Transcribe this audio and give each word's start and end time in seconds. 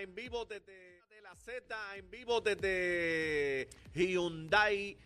en 0.00 0.14
vivo 0.14 0.44
desde 0.44 1.02
de 1.08 1.20
la 1.22 1.34
Z, 1.34 1.96
en 1.96 2.10
vivo 2.10 2.40
desde 2.40 3.68
Hyundai 3.94 4.96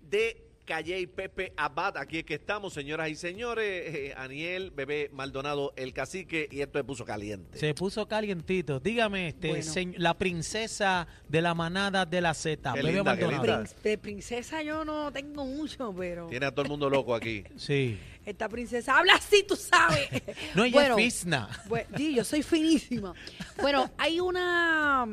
de 0.00 0.51
Calle 0.64 1.00
y 1.00 1.06
Pepe 1.08 1.52
Abad. 1.56 1.96
Aquí 1.96 2.18
es 2.18 2.24
que 2.24 2.34
estamos, 2.34 2.72
señoras 2.72 3.08
y 3.10 3.16
señores. 3.16 3.64
Eh, 3.94 4.14
Aniel, 4.16 4.70
Bebé 4.70 5.10
Maldonado, 5.12 5.72
el 5.76 5.92
cacique, 5.92 6.48
y 6.50 6.60
esto 6.60 6.78
se 6.78 6.84
puso 6.84 7.04
caliente. 7.04 7.58
Se 7.58 7.74
puso 7.74 8.06
calientito. 8.06 8.78
Dígame, 8.78 9.28
este, 9.28 9.48
Bueno. 9.48 9.64
señ- 9.64 9.94
la 9.98 10.14
princesa 10.16 11.08
de 11.28 11.42
la 11.42 11.54
manada 11.54 12.06
de 12.06 12.20
la 12.20 12.32
Z, 12.32 12.72
Qué 12.74 12.80
Bebé 12.80 12.92
linda, 12.94 13.14
Maldonado. 13.16 13.64
de 13.82 13.98
princesa 13.98 14.62
yo 14.62 14.84
no 14.84 15.12
tengo 15.12 15.44
mucho, 15.44 15.92
pero 15.98 16.28
Tiene 16.28 16.46
a 16.46 16.52
todo 16.52 16.62
el 16.62 16.68
mundo 16.68 16.88
loco 16.88 17.14
aquí. 17.14 17.42
Sí. 17.56 17.98
esta 18.24 18.48
princesa 18.48 18.96
habla 18.98 19.14
así, 19.14 19.42
tú 19.42 19.56
sabes. 19.56 20.08
No, 20.54 20.62
ella 20.64 20.72
Bueno, 20.74 20.96
es 20.98 21.04
Fisna. 21.04 21.48
Bueno, 21.68 21.88
sí, 21.96 22.14
yo 22.14 22.22
soy 22.24 22.42
finísima. 22.44 23.14
Bueno, 23.60 23.90
hay 23.98 24.20
una... 24.20 25.08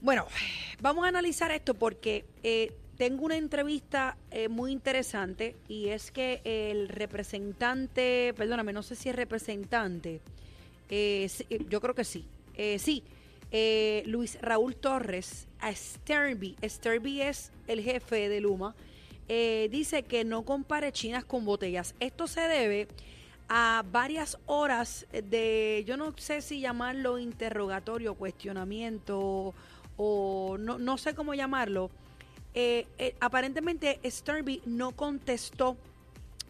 Bueno, 0.00 0.26
vamos 0.80 1.04
a 1.04 1.08
analizar 1.08 1.50
esto 1.50 1.74
porque 1.74 2.24
eh, 2.44 2.72
tengo 2.96 3.24
una 3.24 3.36
entrevista 3.36 4.16
eh, 4.30 4.48
muy 4.48 4.72
interesante 4.72 5.56
y 5.68 5.88
es 5.88 6.10
que 6.10 6.40
el 6.44 6.88
representante, 6.88 8.32
perdóname, 8.36 8.72
no 8.72 8.82
sé 8.82 8.96
si 8.96 9.08
es 9.08 9.16
representante, 9.16 10.20
eh, 10.88 11.28
eh, 11.50 11.64
yo 11.68 11.80
creo 11.80 11.94
que 11.94 12.04
sí, 12.04 12.24
eh, 12.54 12.78
sí, 12.78 13.02
eh, 13.52 14.02
Luis 14.06 14.38
Raúl 14.40 14.76
Torres 14.76 15.46
a 15.60 15.74
Sternby, 15.74 16.56
Sternby 16.64 17.22
es 17.22 17.52
el 17.66 17.82
jefe 17.82 18.28
de 18.28 18.40
Luma, 18.40 18.74
eh, 19.28 19.68
dice 19.70 20.04
que 20.04 20.24
no 20.24 20.44
compare 20.44 20.92
chinas 20.92 21.24
con 21.24 21.44
botellas. 21.44 21.94
Esto 21.98 22.28
se 22.28 22.42
debe 22.42 22.86
a 23.48 23.84
varias 23.90 24.38
horas 24.46 25.06
de, 25.10 25.84
yo 25.86 25.96
no 25.96 26.14
sé 26.16 26.40
si 26.40 26.60
llamarlo 26.60 27.18
interrogatorio, 27.18 28.14
cuestionamiento 28.14 29.52
o 29.96 30.56
no, 30.58 30.78
no 30.78 30.96
sé 30.96 31.14
cómo 31.14 31.34
llamarlo. 31.34 31.90
Eh, 32.58 32.86
eh, 32.98 33.14
aparentemente 33.20 34.00
Sternby 34.04 34.62
no 34.64 34.92
contestó 34.92 35.76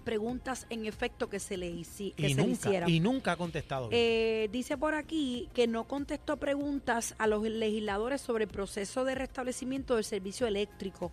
preguntas 0.04 0.66
en 0.70 0.86
efecto 0.86 1.28
que 1.28 1.40
se 1.40 1.56
le, 1.56 1.68
hici- 1.68 2.14
que 2.14 2.28
Y 2.28 2.34
se 2.34 2.40
le 2.40 2.46
nunca, 2.46 2.68
hicieran. 2.68 2.88
y 2.88 3.00
nunca 3.00 3.32
ha 3.32 3.36
contestado. 3.36 3.88
Eh, 3.90 4.48
dice 4.52 4.78
por 4.78 4.94
aquí 4.94 5.48
que 5.52 5.66
no 5.66 5.82
contestó 5.88 6.36
preguntas 6.36 7.16
a 7.18 7.26
los 7.26 7.42
legisladores 7.42 8.20
sobre 8.20 8.44
el 8.44 8.50
proceso 8.50 9.04
de 9.04 9.16
restablecimiento 9.16 9.96
del 9.96 10.04
servicio 10.04 10.46
eléctrico. 10.46 11.10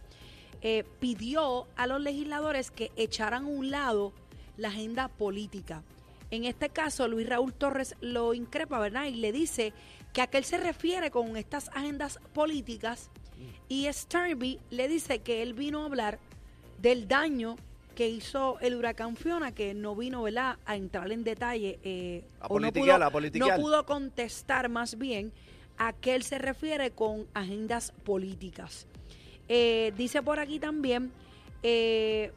Eh, 0.61 0.83
pidió 1.00 1.66
a 1.75 1.88
los 1.88 2.00
legisladores 2.00 2.69
que 2.69 2.91
echaran 2.95 3.45
a 3.45 3.47
un 3.47 3.72
lado 3.72 4.13
la 4.57 4.67
agenda 4.67 5.07
política. 5.07 5.81
En 6.30 6.45
este 6.45 6.69
caso, 6.69 7.07
Luis 7.07 7.28
Raúl 7.28 7.52
Torres 7.53 7.95
lo 8.00 8.35
increpa, 8.35 8.78
¿verdad? 8.80 9.05
Y 9.05 9.16
le 9.16 9.31
dice 9.31 9.73
que 10.13 10.22
a 10.22 10.28
qué 10.28 10.38
él 10.38 10.45
se 10.45 10.57
refiere 10.57 11.09
con 11.09 11.35
estas 11.35 11.69
agendas 11.69 12.19
políticas. 12.33 13.09
Y 13.69 13.92
Sternby 13.92 14.59
le 14.69 14.88
dice 14.88 15.19
que 15.19 15.42
él 15.42 15.53
vino 15.53 15.81
a 15.81 15.86
hablar 15.86 16.19
del 16.80 17.08
daño 17.08 17.56
que 17.95 18.09
hizo 18.09 18.59
el 18.59 18.75
huracán 18.75 19.16
Fiona, 19.16 19.53
que 19.53 19.73
no 19.73 19.95
vino, 19.95 20.23
¿verdad?, 20.23 20.58
a 20.66 20.75
entrar 20.75 21.11
en 21.11 21.23
detalle. 21.23 21.80
eh, 21.84 22.23
A 22.39 22.47
o 22.47 22.59
no 22.59 22.73
pudo, 22.73 22.97
no 22.97 23.56
pudo 23.56 23.86
contestar 23.86 24.67
más 24.69 24.97
bien 24.97 25.31
a 25.78 25.94
qué 25.94 26.16
él 26.16 26.23
se 26.23 26.38
refiere 26.39 26.91
con 26.91 27.28
agendas 27.34 27.94
políticas. 28.03 28.88
Eh, 29.47 29.94
dice 29.97 30.22
por 30.22 30.39
aquí 30.39 30.59
también 30.59 31.11
eh, 31.61 32.31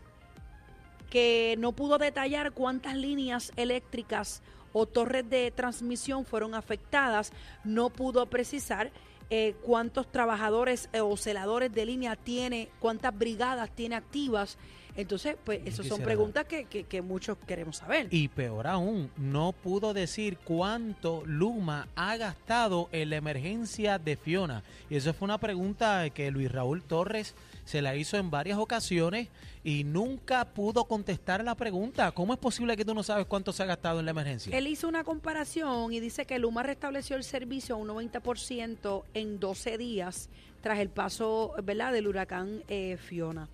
que 1.10 1.56
no 1.58 1.72
pudo 1.72 1.98
detallar 1.98 2.52
cuántas 2.52 2.96
líneas 2.96 3.52
eléctricas 3.56 4.42
o 4.72 4.86
torres 4.86 5.28
de 5.30 5.50
transmisión 5.52 6.24
fueron 6.26 6.54
afectadas, 6.54 7.32
no 7.64 7.88
pudo 7.90 8.26
precisar 8.26 8.90
eh, 9.30 9.54
cuántos 9.62 10.10
trabajadores 10.10 10.88
eh, 10.92 11.00
o 11.00 11.16
celadores 11.16 11.72
de 11.72 11.84
línea 11.86 12.16
tiene, 12.16 12.68
cuántas 12.78 13.16
brigadas 13.16 13.70
tiene 13.70 13.94
activas. 13.96 14.56
Entonces, 14.96 15.36
pues, 15.44 15.60
esas 15.66 15.86
son 15.88 15.98
preguntas 16.06 16.46
que, 16.46 16.64
que- 16.64 16.84
que 16.84 17.02
muchos 17.02 17.36
queremos 17.46 17.76
saber. 17.76 18.06
Y 18.10 18.28
peor 18.28 18.66
aún, 18.66 19.10
no 19.18 19.52
pudo 19.52 19.92
decir 19.92 20.38
cuánto 20.38 21.22
Luma 21.26 21.86
ha 21.96 22.16
gastado 22.16 22.88
en 22.92 23.10
la 23.10 23.16
emergencia 23.16 23.98
de 23.98 24.16
Fiona. 24.16 24.62
Y 24.88 24.96
eso 24.96 25.12
fue 25.12 25.26
una 25.26 25.36
pregunta 25.38 26.08
que 26.10 26.30
Luis 26.30 26.50
Raúl 26.50 26.82
Torres 26.82 27.34
se 27.66 27.82
la 27.82 27.96
hizo 27.96 28.16
en 28.16 28.30
varias 28.30 28.58
ocasiones 28.58 29.28
y 29.64 29.82
nunca 29.82 30.44
pudo 30.44 30.84
contestar 30.84 31.44
la 31.44 31.56
pregunta. 31.56 32.12
¿Cómo 32.12 32.32
es 32.32 32.38
posible 32.38 32.76
que 32.76 32.84
tú 32.84 32.94
no 32.94 33.02
sabes 33.02 33.26
cuánto 33.26 33.52
se 33.52 33.64
ha 33.64 33.66
gastado 33.66 33.98
en 33.98 34.06
la 34.06 34.12
emergencia? 34.12 34.56
Él 34.56 34.68
hizo 34.68 34.86
una 34.88 35.02
comparación 35.02 35.92
y 35.92 35.98
dice 35.98 36.24
que 36.26 36.38
Luma 36.38 36.62
restableció 36.62 37.16
el 37.16 37.24
servicio 37.24 37.74
a 37.74 37.78
un 37.78 37.88
90% 37.88 39.02
en 39.14 39.40
12 39.40 39.78
días 39.78 40.28
tras 40.62 40.78
el 40.78 40.88
paso 40.88 41.54
¿verdad? 41.64 41.92
del 41.92 42.06
huracán 42.06 42.62
eh, 42.68 42.96
Fiona. 43.04 43.48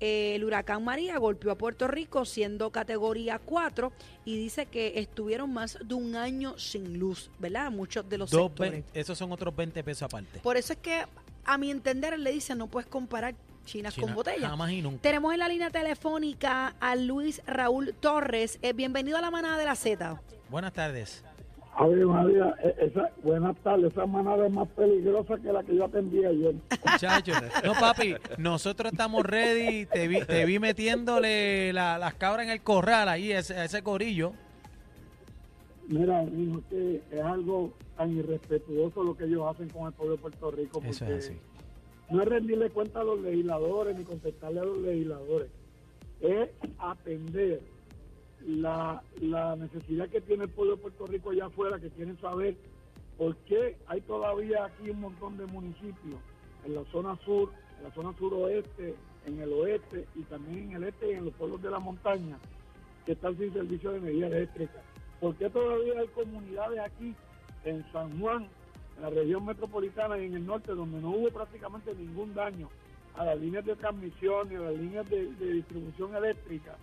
Eh, 0.00 0.34
el 0.34 0.42
huracán 0.42 0.82
María 0.82 1.16
golpeó 1.18 1.52
a 1.52 1.54
Puerto 1.54 1.86
Rico 1.86 2.24
siendo 2.24 2.70
categoría 2.70 3.38
4 3.38 3.92
y 4.24 4.36
dice 4.36 4.66
que 4.66 4.94
estuvieron 4.96 5.52
más 5.52 5.78
de 5.84 5.94
un 5.94 6.16
año 6.16 6.58
sin 6.58 6.98
luz, 6.98 7.30
¿verdad? 7.38 7.70
Muchos 7.70 8.08
de 8.08 8.18
los 8.18 8.28
Dos 8.28 8.48
sectores. 8.48 8.84
esos 8.92 9.16
son 9.16 9.30
otros 9.30 9.54
20 9.54 9.84
pesos 9.84 10.02
aparte. 10.02 10.40
Por 10.40 10.56
eso 10.56 10.72
es 10.72 10.80
que, 10.80 11.04
a 11.44 11.56
mi 11.56 11.70
entender, 11.70 12.14
él 12.14 12.24
le 12.24 12.32
dice 12.32 12.56
no 12.56 12.66
puedes 12.66 12.88
comparar 12.90 13.36
chinas 13.64 13.94
China, 13.94 14.06
con 14.06 14.14
botellas. 14.16 14.50
Jamás 14.50 14.70
y 14.72 14.82
nunca. 14.82 15.02
Tenemos 15.02 15.32
en 15.32 15.38
la 15.38 15.48
línea 15.48 15.70
telefónica 15.70 16.74
a 16.80 16.96
Luis 16.96 17.42
Raúl 17.46 17.94
Torres. 17.98 18.58
Eh, 18.62 18.72
bienvenido 18.72 19.16
a 19.18 19.20
la 19.20 19.30
manada 19.30 19.58
de 19.58 19.64
la 19.64 19.74
Z. 19.74 20.20
Buenas 20.50 20.72
tardes. 20.72 21.24
Ave 21.74 22.04
María, 22.04 22.54
e- 22.62 22.74
esa, 22.84 23.08
buenas 23.22 23.56
tardes, 23.62 23.92
esa 23.92 24.04
manada 24.04 24.46
es 24.46 24.52
más 24.52 24.68
peligrosa 24.68 25.36
que 25.38 25.50
la 25.52 25.62
que 25.62 25.74
yo 25.74 25.86
atendí 25.86 26.22
ayer. 26.22 26.54
Muchachos, 26.84 27.36
no 27.64 27.72
papi, 27.72 28.14
nosotros 28.36 28.92
estamos 28.92 29.24
ready, 29.24 29.86
te 29.86 30.06
vi, 30.06 30.20
te 30.22 30.44
vi 30.44 30.58
metiéndole 30.58 31.72
la- 31.72 31.96
las 31.96 32.12
cabras 32.14 32.44
en 32.44 32.52
el 32.52 32.60
corral 32.62 33.08
ahí, 33.08 33.32
ese, 33.32 33.54
a 33.56 33.64
ese 33.64 33.82
corillo. 33.82 34.34
Mira, 35.88 36.22
hijo, 36.24 36.62
que 36.68 37.02
es 37.10 37.22
algo 37.22 37.72
tan 37.96 38.16
irrespetuoso 38.18 39.02
lo 39.02 39.16
que 39.16 39.24
ellos 39.24 39.42
hacen 39.54 39.68
con 39.70 39.86
el 39.86 39.92
pueblo 39.94 40.16
de 40.16 40.20
Puerto 40.22 40.50
Rico. 40.50 40.80
Eso 40.84 41.06
es 41.06 41.24
así. 41.26 41.38
No 42.12 42.20
es 42.20 42.28
rendirle 42.28 42.68
cuenta 42.68 43.00
a 43.00 43.04
los 43.04 43.20
legisladores 43.20 43.96
ni 43.96 44.04
contestarle 44.04 44.60
a 44.60 44.64
los 44.64 44.76
legisladores. 44.76 45.48
Es 46.20 46.50
atender 46.78 47.62
la, 48.46 49.02
la 49.18 49.56
necesidad 49.56 50.10
que 50.10 50.20
tiene 50.20 50.44
el 50.44 50.50
pueblo 50.50 50.76
de 50.76 50.82
Puerto 50.82 51.06
Rico 51.06 51.30
allá 51.30 51.46
afuera, 51.46 51.80
que 51.80 51.88
quieren 51.88 52.20
saber 52.20 52.54
por 53.16 53.34
qué 53.46 53.78
hay 53.86 54.02
todavía 54.02 54.66
aquí 54.66 54.90
un 54.90 55.00
montón 55.00 55.38
de 55.38 55.46
municipios 55.46 56.20
en 56.66 56.74
la 56.74 56.84
zona 56.92 57.16
sur, 57.24 57.50
en 57.78 57.84
la 57.84 57.94
zona 57.94 58.14
suroeste, 58.18 58.94
en 59.26 59.40
el 59.40 59.50
oeste 59.50 60.06
y 60.14 60.20
también 60.24 60.68
en 60.68 60.82
el 60.82 60.84
este 60.90 61.12
y 61.12 61.14
en 61.14 61.24
los 61.24 61.34
pueblos 61.34 61.62
de 61.62 61.70
la 61.70 61.78
montaña 61.78 62.36
que 63.06 63.12
están 63.12 63.38
sin 63.38 63.54
servicio 63.54 63.92
de 63.92 63.98
energía 63.98 64.26
eléctrica. 64.26 64.82
¿Por 65.18 65.34
qué 65.36 65.48
todavía 65.48 65.98
hay 65.98 66.08
comunidades 66.08 66.78
aquí 66.78 67.14
en 67.64 67.90
San 67.90 68.20
Juan, 68.20 68.48
en 68.96 69.02
la 69.02 69.10
región 69.10 69.44
metropolitana 69.44 70.18
y 70.18 70.26
en 70.26 70.34
el 70.34 70.46
norte, 70.46 70.72
donde 70.72 71.00
no 71.00 71.10
hubo 71.10 71.28
prácticamente 71.30 71.94
ningún 71.94 72.34
daño 72.34 72.68
a 73.14 73.24
las 73.24 73.38
líneas 73.38 73.64
de 73.64 73.76
transmisión 73.76 74.50
y 74.50 74.54
a 74.56 74.60
las 74.60 74.74
líneas 74.74 75.08
de, 75.10 75.26
distribución 75.52 76.14
eléctrica? 76.16 76.76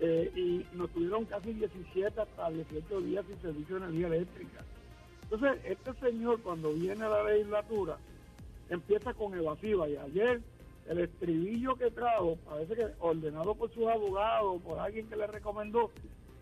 eh, 0.00 0.32
y 0.34 0.76
nos 0.76 0.90
tuvieron 0.90 1.24
casi 1.26 1.52
17 1.52 2.20
hasta 2.20 2.50
18 2.50 3.00
días 3.02 3.24
sin 3.26 3.40
servicio 3.40 3.78
de 3.78 3.84
energía 3.84 4.06
eléctrica. 4.06 4.64
Entonces, 5.24 5.60
este 5.64 5.92
señor 5.94 6.40
cuando 6.40 6.72
viene 6.72 7.04
a 7.04 7.08
la 7.08 7.24
legislatura 7.24 7.98
empieza 8.68 9.12
con 9.14 9.34
evasiva 9.34 9.88
y 9.88 9.96
ayer 9.96 10.40
el 10.88 10.98
estribillo 10.98 11.76
que 11.76 11.90
trajo, 11.90 12.36
parece 12.48 12.74
que 12.74 12.86
ordenado 12.98 13.54
por 13.54 13.70
sus 13.72 13.86
abogados, 13.86 14.60
por 14.62 14.78
alguien 14.78 15.06
que 15.06 15.16
le 15.16 15.26
recomendó, 15.26 15.90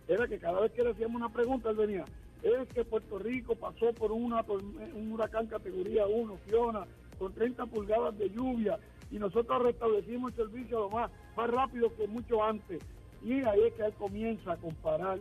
era 0.06 0.26
que 0.26 0.38
cada 0.38 0.60
vez 0.60 0.72
que 0.72 0.82
le 0.82 0.90
hacíamos 0.90 1.16
una 1.16 1.28
pregunta, 1.28 1.70
él 1.70 1.76
venía, 1.76 2.04
es 2.42 2.68
que 2.70 2.84
Puerto 2.84 3.18
Rico 3.18 3.56
pasó 3.56 3.92
por 3.94 4.12
una 4.12 4.44
torme- 4.44 4.92
un 4.94 5.12
huracán 5.12 5.46
categoría 5.46 6.06
1, 6.06 6.38
Fiona, 6.38 6.86
con 7.18 7.32
30 7.34 7.66
pulgadas 7.66 8.16
de 8.18 8.30
lluvia, 8.30 8.78
y 9.10 9.18
nosotros 9.18 9.62
restablecimos 9.62 10.30
el 10.32 10.46
servicio 10.46 10.80
lo 10.80 10.90
más, 10.90 11.10
más 11.36 11.50
rápido 11.50 11.94
que 11.96 12.06
mucho 12.06 12.42
antes. 12.42 12.80
Y 13.22 13.32
ahí 13.40 13.60
es 13.66 13.74
que 13.74 13.84
él 13.84 13.94
comienza 13.94 14.52
a 14.52 14.56
comparar 14.58 15.18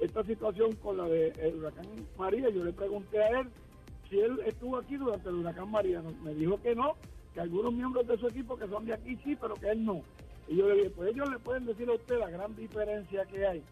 esta 0.00 0.24
situación 0.24 0.74
con 0.76 0.96
la 0.96 1.06
del 1.06 1.56
huracán 1.56 2.06
María. 2.16 2.48
Yo 2.50 2.64
le 2.64 2.72
pregunté 2.72 3.22
a 3.22 3.40
él 3.40 3.48
si 4.08 4.18
él 4.18 4.40
estuvo 4.46 4.78
aquí 4.78 4.96
durante 4.96 5.28
el 5.28 5.36
huracán 5.36 5.70
María. 5.70 6.02
Me 6.24 6.34
dijo 6.34 6.60
que 6.60 6.74
no, 6.74 6.96
que 7.34 7.40
algunos 7.40 7.72
miembros 7.72 8.06
de 8.06 8.18
su 8.18 8.26
equipo 8.28 8.56
que 8.56 8.66
son 8.66 8.86
de 8.86 8.94
aquí 8.94 9.16
sí, 9.22 9.36
pero 9.40 9.56
que 9.56 9.70
él 9.70 9.84
no. 9.84 10.02
Y 10.48 10.56
yo 10.56 10.68
le 10.68 10.74
dije, 10.76 10.90
pues 10.90 11.10
ellos 11.12 11.30
le 11.30 11.38
pueden 11.38 11.66
decir 11.66 11.88
a 11.88 11.92
usted 11.92 12.18
la 12.18 12.30
gran 12.30 12.56
diferencia 12.56 13.24
que 13.26 13.46
hay 13.46 13.62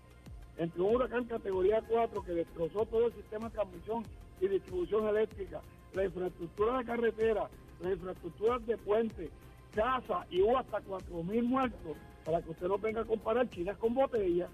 entre 0.58 0.82
un 0.82 0.96
huracán 0.96 1.24
categoría 1.24 1.82
4 1.88 2.22
que 2.22 2.32
destrozó 2.32 2.84
todo 2.86 3.06
el 3.06 3.12
sistema 3.14 3.48
de 3.48 3.54
transmisión 3.54 4.02
y 4.40 4.48
distribución 4.48 5.06
eléctrica, 5.08 5.60
la 5.94 6.04
infraestructura 6.04 6.78
de 6.78 6.84
carretera, 6.84 7.48
las 7.80 7.92
infraestructuras 7.92 8.66
de 8.66 8.76
puente, 8.78 9.30
casa 9.74 10.26
y 10.30 10.42
hubo 10.42 10.58
hasta 10.58 10.80
4.000 10.80 11.42
muertos 11.44 11.96
para 12.24 12.42
que 12.42 12.50
usted 12.50 12.66
no 12.66 12.78
venga 12.78 13.02
a 13.02 13.04
comparar 13.04 13.48
chinas 13.50 13.76
con 13.78 13.94
botellas. 13.94 14.50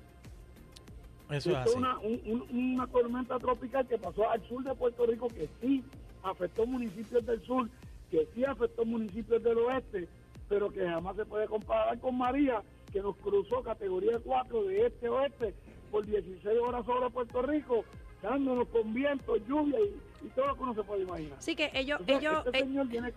Eso 1.30 1.50
es 1.50 1.56
así. 1.56 1.70
una, 1.78 1.98
un- 2.00 2.20
un- 2.26 2.72
una 2.74 2.86
tormenta 2.86 3.38
tropical 3.38 3.86
que 3.88 3.96
pasó 3.98 4.28
al 4.28 4.46
sur 4.46 4.62
de 4.62 4.74
Puerto 4.74 5.06
Rico, 5.06 5.28
que 5.28 5.48
sí 5.60 5.82
afectó 6.22 6.66
municipios 6.66 7.24
del 7.24 7.40
sur, 7.42 7.68
que 8.10 8.28
sí 8.34 8.44
afectó 8.44 8.84
municipios 8.84 9.42
del 9.42 9.56
oeste, 9.58 10.06
pero 10.48 10.70
que 10.70 10.86
jamás 10.86 11.16
se 11.16 11.24
puede 11.24 11.46
comparar 11.46 11.98
con 11.98 12.18
María, 12.18 12.62
que 12.92 13.00
nos 13.00 13.16
cruzó 13.16 13.62
categoría 13.62 14.18
4 14.22 14.64
de 14.64 14.86
este 14.86 15.08
oeste 15.08 15.54
por 15.94 16.04
16 16.04 16.58
horas 16.58 16.84
sobre 16.84 17.08
Puerto 17.08 17.40
Rico, 17.42 17.84
dándonos 18.20 18.66
con 18.70 18.92
viento, 18.92 19.36
lluvia 19.46 19.78
y, 19.78 20.26
y 20.26 20.28
todo 20.30 20.48
lo 20.48 20.56
que 20.56 20.62
uno 20.64 20.74
se 20.74 20.82
puede 20.82 21.02
imaginar. 21.02 21.38
Así 21.38 21.54
que 21.54 21.70
ellos, 21.72 22.00
ellos, 22.08 22.42
este 22.46 22.58
eh, 22.58 22.62
señor 22.62 22.88
tiene 22.88 23.12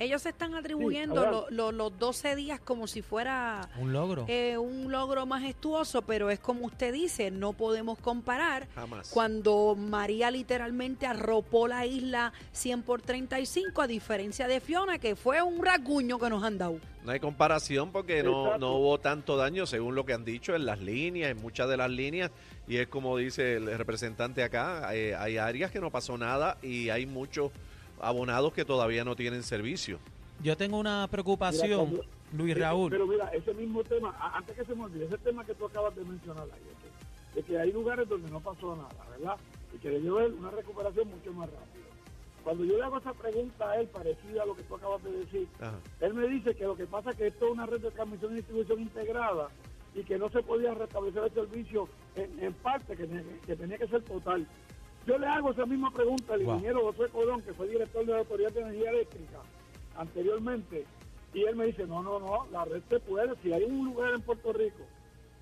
ellos 0.00 0.22
se 0.22 0.30
están 0.30 0.54
atribuyendo 0.54 1.20
adelante. 1.20 1.46
lo- 1.54 1.70
lo- 1.70 1.90
los 1.90 1.98
12 1.98 2.34
días 2.34 2.58
como 2.58 2.86
si 2.88 3.02
fuera 3.02 3.68
Un 3.78 3.92
logro. 3.92 4.24
eh, 4.26 4.58
un 4.58 4.90
logro 4.90 5.26
majestuoso, 5.26 6.02
pero 6.02 6.30
es 6.30 6.40
como 6.40 6.66
usted 6.66 6.92
dice, 6.92 7.30
no 7.30 7.52
podemos 7.52 7.98
comparar 7.98 8.66
Jamás. 8.74 9.10
cuando 9.10 9.76
María 9.78 10.30
literalmente 10.30 11.06
arropó 11.06 11.68
la 11.68 11.86
isla 11.86 12.32
100 12.52 12.82
por 12.82 13.02
35, 13.02 13.82
a 13.82 13.86
diferencia 13.86 14.48
de 14.48 14.60
Fiona, 14.60 14.98
que 14.98 15.14
fue 15.16 15.40
un 15.42 15.64
rasguño 15.64 16.18
que 16.18 16.30
nos 16.30 16.42
han 16.42 16.58
dado. 16.58 16.78
No 17.04 17.12
hay 17.12 17.20
comparación 17.20 17.92
porque 17.92 18.22
no, 18.22 18.58
no 18.58 18.72
hubo 18.76 18.98
tanto 19.00 19.36
daño 19.36 19.64
según 19.66 19.94
lo 19.94 20.04
que 20.04 20.12
han 20.12 20.24
dicho 20.24 20.54
en 20.54 20.66
las 20.66 20.80
líneas, 20.80 21.30
en 21.30 21.38
muchas 21.40 21.68
de 21.68 21.76
las 21.76 21.90
líneas. 21.90 22.30
Y 22.68 22.76
es 22.76 22.88
como 22.88 23.16
dice 23.16 23.56
el 23.56 23.76
representante 23.78 24.42
acá, 24.42 24.94
eh, 24.94 25.14
hay 25.14 25.36
áreas 25.38 25.70
que 25.70 25.80
no 25.80 25.90
pasó 25.90 26.16
nada 26.18 26.58
y 26.62 26.90
hay 26.90 27.06
muchos 27.06 27.52
abonados 28.00 28.52
que 28.52 28.64
todavía 28.64 29.04
no 29.04 29.16
tienen 29.16 29.42
servicio. 29.42 29.98
Yo 30.42 30.56
tengo 30.56 30.78
una 30.78 31.06
preocupación, 31.10 31.90
Mira, 31.90 32.04
Luis 32.32 32.58
Raúl. 32.58 32.90
Pero 32.90 33.06
mira, 33.06 33.28
ese 33.28 33.52
mismo 33.54 33.84
tema, 33.84 34.16
antes 34.34 34.56
que 34.56 34.64
se 34.64 34.74
me 34.74 34.84
olvide, 34.84 35.04
ese 35.04 35.18
tema 35.18 35.44
que 35.44 35.54
tú 35.54 35.66
acabas 35.66 35.94
de 35.94 36.04
mencionar 36.04 36.44
ahí, 36.44 36.60
de 36.60 37.40
que, 37.40 37.40
de 37.40 37.46
que 37.46 37.58
hay 37.58 37.72
lugares 37.72 38.08
donde 38.08 38.30
no 38.30 38.40
pasó 38.40 38.74
nada, 38.74 39.06
¿verdad? 39.10 39.36
Y 39.74 39.78
que 39.78 39.90
debe 39.90 40.08
haber 40.08 40.32
una 40.32 40.50
recuperación 40.50 41.08
mucho 41.08 41.32
más 41.32 41.50
rápido. 41.50 41.84
Cuando 42.42 42.64
yo 42.64 42.78
le 42.78 42.84
hago 42.84 42.98
esa 42.98 43.12
pregunta 43.12 43.70
a 43.70 43.80
él, 43.80 43.88
parecida 43.88 44.42
a 44.42 44.46
lo 44.46 44.56
que 44.56 44.62
tú 44.62 44.74
acabas 44.74 45.02
de 45.04 45.12
decir, 45.12 45.46
Ajá. 45.60 45.74
él 46.00 46.14
me 46.14 46.26
dice 46.26 46.54
que 46.54 46.64
lo 46.64 46.74
que 46.74 46.86
pasa 46.86 47.10
es 47.10 47.16
que 47.16 47.26
esto 47.26 47.46
es 47.46 47.52
una 47.52 47.66
red 47.66 47.80
de 47.80 47.90
transmisión 47.90 48.32
y 48.32 48.36
distribución 48.36 48.80
integrada 48.80 49.48
y 49.94 50.02
que 50.04 50.16
no 50.18 50.30
se 50.30 50.42
podía 50.42 50.72
restablecer 50.72 51.24
el 51.24 51.34
servicio 51.34 51.88
en, 52.14 52.42
en 52.42 52.54
parte, 52.54 52.96
que 52.96 53.56
tenía 53.56 53.76
que 53.76 53.88
ser 53.88 54.02
total. 54.04 54.46
Yo 55.10 55.18
le 55.18 55.26
hago 55.26 55.50
esa 55.50 55.66
misma 55.66 55.90
pregunta 55.90 56.34
al 56.34 56.44
Wow. 56.44 56.54
ingeniero 56.54 56.92
José 56.92 57.10
Colón, 57.10 57.42
que 57.42 57.52
fue 57.52 57.66
director 57.66 58.06
de 58.06 58.12
la 58.12 58.18
Autoridad 58.20 58.52
de 58.52 58.60
Energía 58.60 58.90
Eléctrica 58.90 59.40
anteriormente, 59.96 60.86
y 61.34 61.42
él 61.42 61.56
me 61.56 61.66
dice, 61.66 61.84
no, 61.84 62.00
no, 62.00 62.20
no, 62.20 62.46
la 62.52 62.64
red 62.64 62.80
se 62.88 63.00
puede, 63.00 63.34
si 63.42 63.52
hay 63.52 63.64
un 63.64 63.86
lugar 63.86 64.14
en 64.14 64.22
Puerto 64.22 64.52
Rico 64.52 64.84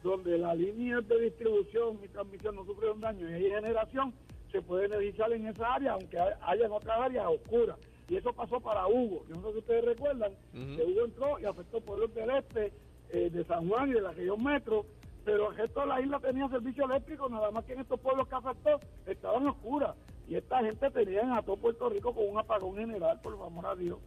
donde 0.03 0.39
las 0.39 0.57
líneas 0.57 1.07
de 1.07 1.21
distribución 1.21 1.99
y 2.03 2.09
transmisión 2.09 2.55
no 2.57 2.65
sufrieron 2.65 2.99
daño 3.01 3.29
y 3.29 3.35
hay 3.35 3.51
generación, 3.51 4.15
se 4.51 4.63
puede 4.63 4.87
energizar 4.87 5.31
en 5.33 5.47
esa 5.49 5.75
área, 5.75 5.93
aunque 5.93 6.19
hay- 6.19 6.33
haya 6.41 6.65
en 6.65 6.73
otras 6.73 6.99
áreas 7.01 7.27
oscuras. 7.27 7.77
Y 8.09 8.17
eso 8.17 8.33
pasó 8.33 8.59
para 8.61 8.87
Hugo. 8.87 9.25
Yo 9.29 9.35
no 9.35 9.43
sé 9.49 9.53
si 9.53 9.59
ustedes 9.59 9.85
recuerdan 9.85 10.33
que 10.55 10.83
Hugo 10.83 11.05
entró 11.05 11.39
y 11.41 11.45
afectó 11.45 11.81
pueblos 11.83 12.15
del 12.15 12.31
este, 12.31 12.73
eh, 13.11 13.29
de 13.29 13.45
San 13.45 13.69
Juan 13.69 13.91
y 13.91 13.93
de 13.95 14.01
la 14.01 14.13
región 14.13 14.43
metro, 14.43 14.87
pero 15.29 15.51
el 15.51 15.57
resto 15.59 15.81
de 15.81 15.87
la 15.87 16.01
isla 16.01 16.19
tenía 16.21 16.49
servicio 16.49 16.87
eléctrico, 16.87 17.29
nada 17.29 17.51
más 17.51 17.63
que 17.67 17.75
en 17.75 17.81
estos 17.81 18.01
pueblos 18.01 18.27
que 18.29 18.35
afectó 18.35 18.81
estaban 19.07 19.47
oscuras. 19.47 19.95
Y 20.27 20.37
esta 20.37 20.61
gente 20.61 20.91
tenía 20.91 21.37
a 21.37 21.43
todo 21.43 21.59
Puerto 21.59 21.91
Rico 21.91 22.15
con 22.15 22.31
un 22.31 22.39
apagón 22.39 22.77
general, 22.77 23.21
por 23.21 23.37
favor 23.37 23.67
a 23.67 23.75
Dios. 23.75 23.99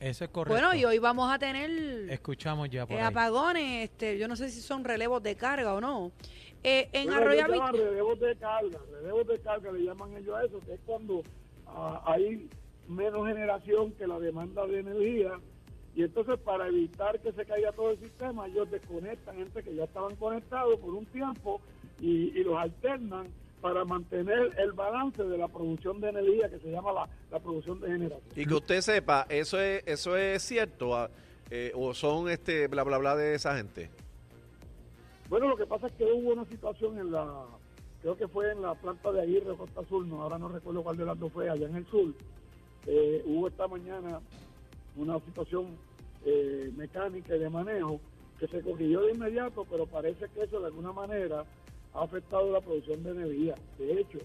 Eso 0.00 0.24
es 0.24 0.30
correcto. 0.30 0.52
Bueno, 0.52 0.74
y 0.74 0.84
hoy 0.84 0.98
vamos 0.98 1.32
a 1.32 1.38
tener 1.38 1.70
Escuchamos 2.10 2.68
ya 2.68 2.84
por 2.84 2.96
eh, 2.96 3.00
ahí. 3.00 3.06
apagones, 3.06 3.84
este, 3.84 4.18
yo 4.18 4.26
no 4.26 4.34
sé 4.34 4.48
si 4.48 4.60
son 4.60 4.82
relevos 4.82 5.22
de 5.22 5.36
carga 5.36 5.72
o 5.72 5.80
no. 5.80 6.10
Eh, 6.64 6.88
en 6.92 7.06
Bueno, 7.10 7.22
Arroyo 7.22 7.46
relevos 7.72 8.18
de 8.18 8.36
carga, 8.36 8.80
relevos 8.90 9.26
de 9.28 9.38
carga 9.38 9.70
le 9.70 9.84
llaman 9.84 10.16
ellos 10.16 10.34
a 10.34 10.44
eso, 10.46 10.58
que 10.66 10.74
es 10.74 10.80
cuando 10.84 11.22
ah, 11.68 12.02
hay 12.06 12.50
menos 12.88 13.24
generación 13.28 13.92
que 13.92 14.08
la 14.08 14.18
demanda 14.18 14.66
de 14.66 14.80
energía 14.80 15.38
y 15.96 16.02
entonces 16.02 16.38
para 16.38 16.68
evitar 16.68 17.18
que 17.20 17.32
se 17.32 17.44
caiga 17.46 17.72
todo 17.72 17.90
el 17.90 17.98
sistema 17.98 18.46
ellos 18.46 18.70
desconectan 18.70 19.36
gente 19.36 19.62
que 19.62 19.74
ya 19.74 19.84
estaban 19.84 20.14
conectados 20.16 20.78
por 20.78 20.94
un 20.94 21.06
tiempo 21.06 21.60
y, 21.98 22.38
y 22.38 22.44
los 22.44 22.56
alternan 22.56 23.26
para 23.62 23.84
mantener 23.84 24.52
el 24.58 24.72
balance 24.72 25.24
de 25.24 25.38
la 25.38 25.48
producción 25.48 25.98
de 26.00 26.10
energía 26.10 26.50
que 26.50 26.58
se 26.58 26.70
llama 26.70 26.92
la, 26.92 27.08
la 27.30 27.40
producción 27.40 27.80
de 27.80 27.88
generación. 27.88 28.30
Y 28.36 28.44
que 28.44 28.54
usted 28.54 28.80
sepa, 28.82 29.26
¿eso 29.28 29.58
es, 29.58 29.82
eso 29.86 30.16
es 30.16 30.42
cierto? 30.42 30.94
ah, 30.94 31.10
eh, 31.50 31.72
¿O 31.74 31.94
son 31.94 32.28
este 32.28 32.68
bla 32.68 32.82
bla 32.84 32.98
bla 32.98 33.16
de 33.16 33.34
esa 33.34 33.56
gente? 33.56 33.90
Bueno, 35.28 35.48
lo 35.48 35.56
que 35.56 35.66
pasa 35.66 35.86
es 35.86 35.92
que 35.94 36.04
hubo 36.04 36.32
una 36.32 36.44
situación 36.44 36.98
en 36.98 37.10
la, 37.10 37.46
creo 38.02 38.16
que 38.16 38.28
fue 38.28 38.52
en 38.52 38.62
la 38.62 38.74
planta 38.74 39.10
de 39.10 39.22
Aguirre, 39.22 39.56
Costa 39.56 39.82
Sur, 39.88 40.06
no, 40.06 40.22
ahora 40.22 40.38
no 40.38 40.48
recuerdo 40.48 40.82
cuál 40.82 40.96
de 40.96 41.04
las 41.04 41.18
dos 41.18 41.32
fue, 41.32 41.48
allá 41.48 41.66
en 41.66 41.76
el 41.76 41.86
sur. 41.86 42.12
Eh, 42.86 43.22
hubo 43.26 43.48
esta 43.48 43.66
mañana 43.66 44.20
una 44.96 45.18
situación 45.20 45.76
eh, 46.26 46.70
mecánica 46.76 47.36
y 47.36 47.38
de 47.38 47.48
manejo 47.48 48.00
que 48.38 48.48
se 48.48 48.60
corrigió 48.60 49.00
de 49.02 49.12
inmediato, 49.12 49.64
pero 49.70 49.86
parece 49.86 50.26
que 50.34 50.42
eso 50.42 50.60
de 50.60 50.66
alguna 50.66 50.92
manera 50.92 51.44
ha 51.94 52.02
afectado 52.02 52.50
la 52.52 52.60
producción 52.60 53.02
de 53.04 53.10
energía. 53.10 53.54
De 53.78 54.00
hecho, 54.00 54.18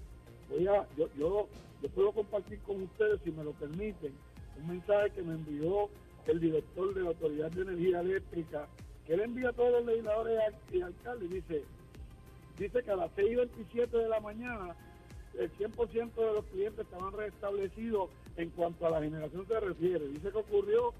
voy 0.49 0.67
a, 0.67 0.85
yo, 0.97 1.07
yo, 1.17 1.47
yo 1.81 1.89
puedo 1.89 2.11
compartir 2.11 2.59
con 2.61 2.81
ustedes, 2.81 3.21
si 3.23 3.31
me 3.31 3.43
lo 3.43 3.51
permiten, 3.53 4.13
un 4.59 4.67
mensaje 4.67 5.11
que 5.11 5.21
me 5.21 5.35
envió 5.35 5.89
el 6.27 6.39
director 6.39 6.93
de 6.93 7.01
la 7.01 7.09
Autoridad 7.09 7.51
de 7.51 7.61
Energía 7.61 8.01
Eléctrica, 8.01 8.67
que 9.05 9.13
él 9.13 9.21
envía 9.21 9.49
a 9.49 9.53
todos 9.53 9.71
los 9.71 9.85
legisladores 9.85 10.33
y 10.37 10.41
al- 10.41 10.77
y 10.77 10.81
alcaldes, 10.81 11.29
dice, 11.29 11.63
dice 12.57 12.83
que 12.83 12.91
a 12.91 12.95
las 12.95 13.11
6 13.15 13.31
y 13.31 13.35
27 13.35 13.97
de 13.97 14.09
la 14.09 14.19
mañana 14.19 14.75
el 15.39 15.49
100% 15.57 16.13
de 16.15 16.33
los 16.33 16.45
clientes 16.47 16.85
estaban 16.85 17.13
restablecidos 17.13 18.09
en 18.35 18.49
cuanto 18.49 18.85
a 18.85 18.89
la 18.89 19.01
generación 19.01 19.47
se 19.47 19.59
refiere. 19.59 20.07
Dice 20.09 20.29
que 20.31 20.37
ocurrió 20.37 20.93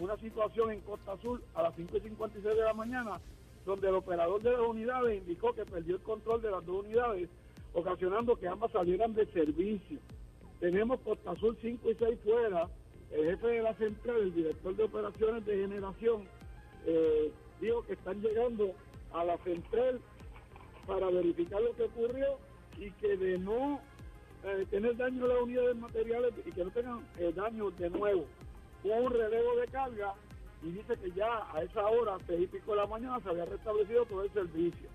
una 0.00 0.16
situación 0.16 0.70
en 0.70 0.80
Costa 0.80 1.12
Azul 1.12 1.42
a 1.54 1.62
las 1.62 1.74
5 1.76 1.96
y 1.96 2.00
56 2.00 2.56
de 2.56 2.62
la 2.62 2.74
mañana, 2.74 3.20
donde 3.64 3.88
el 3.88 3.94
operador 3.96 4.42
de 4.42 4.52
las 4.52 4.60
unidades 4.60 5.18
indicó 5.18 5.52
que 5.52 5.64
perdió 5.64 5.96
el 5.96 6.02
control 6.02 6.40
de 6.42 6.50
las 6.50 6.64
dos 6.64 6.84
unidades, 6.84 7.28
ocasionando 7.74 8.36
que 8.36 8.48
ambas 8.48 8.72
salieran 8.72 9.14
de 9.14 9.26
servicio. 9.26 9.98
Tenemos 10.60 11.00
Costa 11.00 11.32
Azul 11.32 11.56
5 11.60 11.90
y 11.90 11.94
6 11.94 12.18
fuera, 12.24 12.68
el 13.10 13.24
jefe 13.24 13.46
de 13.46 13.62
la 13.62 13.74
central, 13.74 14.16
el 14.20 14.34
director 14.34 14.76
de 14.76 14.84
operaciones 14.84 15.44
de 15.46 15.56
generación, 15.56 16.24
eh, 16.86 17.32
dijo 17.60 17.84
que 17.86 17.94
están 17.94 18.20
llegando 18.20 18.72
a 19.12 19.24
la 19.24 19.38
central 19.38 20.00
para 20.86 21.10
verificar 21.10 21.60
lo 21.60 21.74
que 21.74 21.84
ocurrió 21.84 22.38
y 22.78 22.90
que 22.92 23.16
de 23.16 23.38
no 23.38 23.80
eh, 24.44 24.66
tener 24.70 24.96
daño 24.96 25.24
a 25.24 25.28
las 25.28 25.42
unidades 25.42 25.76
materiales 25.76 26.32
y 26.46 26.52
que 26.52 26.64
no 26.64 26.70
tengan 26.70 27.06
eh, 27.18 27.32
daño 27.34 27.70
de 27.72 27.90
nuevo. 27.90 28.26
Un 28.84 29.12
relevo 29.12 29.56
de 29.56 29.66
carga 29.68 30.14
y 30.62 30.70
dice 30.70 30.96
que 30.96 31.10
ya 31.12 31.46
a 31.52 31.62
esa 31.62 31.86
hora, 31.86 32.16
seis 32.26 32.42
y 32.42 32.46
pico 32.46 32.72
de 32.72 32.78
la 32.78 32.86
mañana, 32.86 33.20
se 33.20 33.28
había 33.28 33.44
restablecido 33.44 34.04
todo 34.06 34.24
el 34.24 34.32
servicio. 34.32 34.88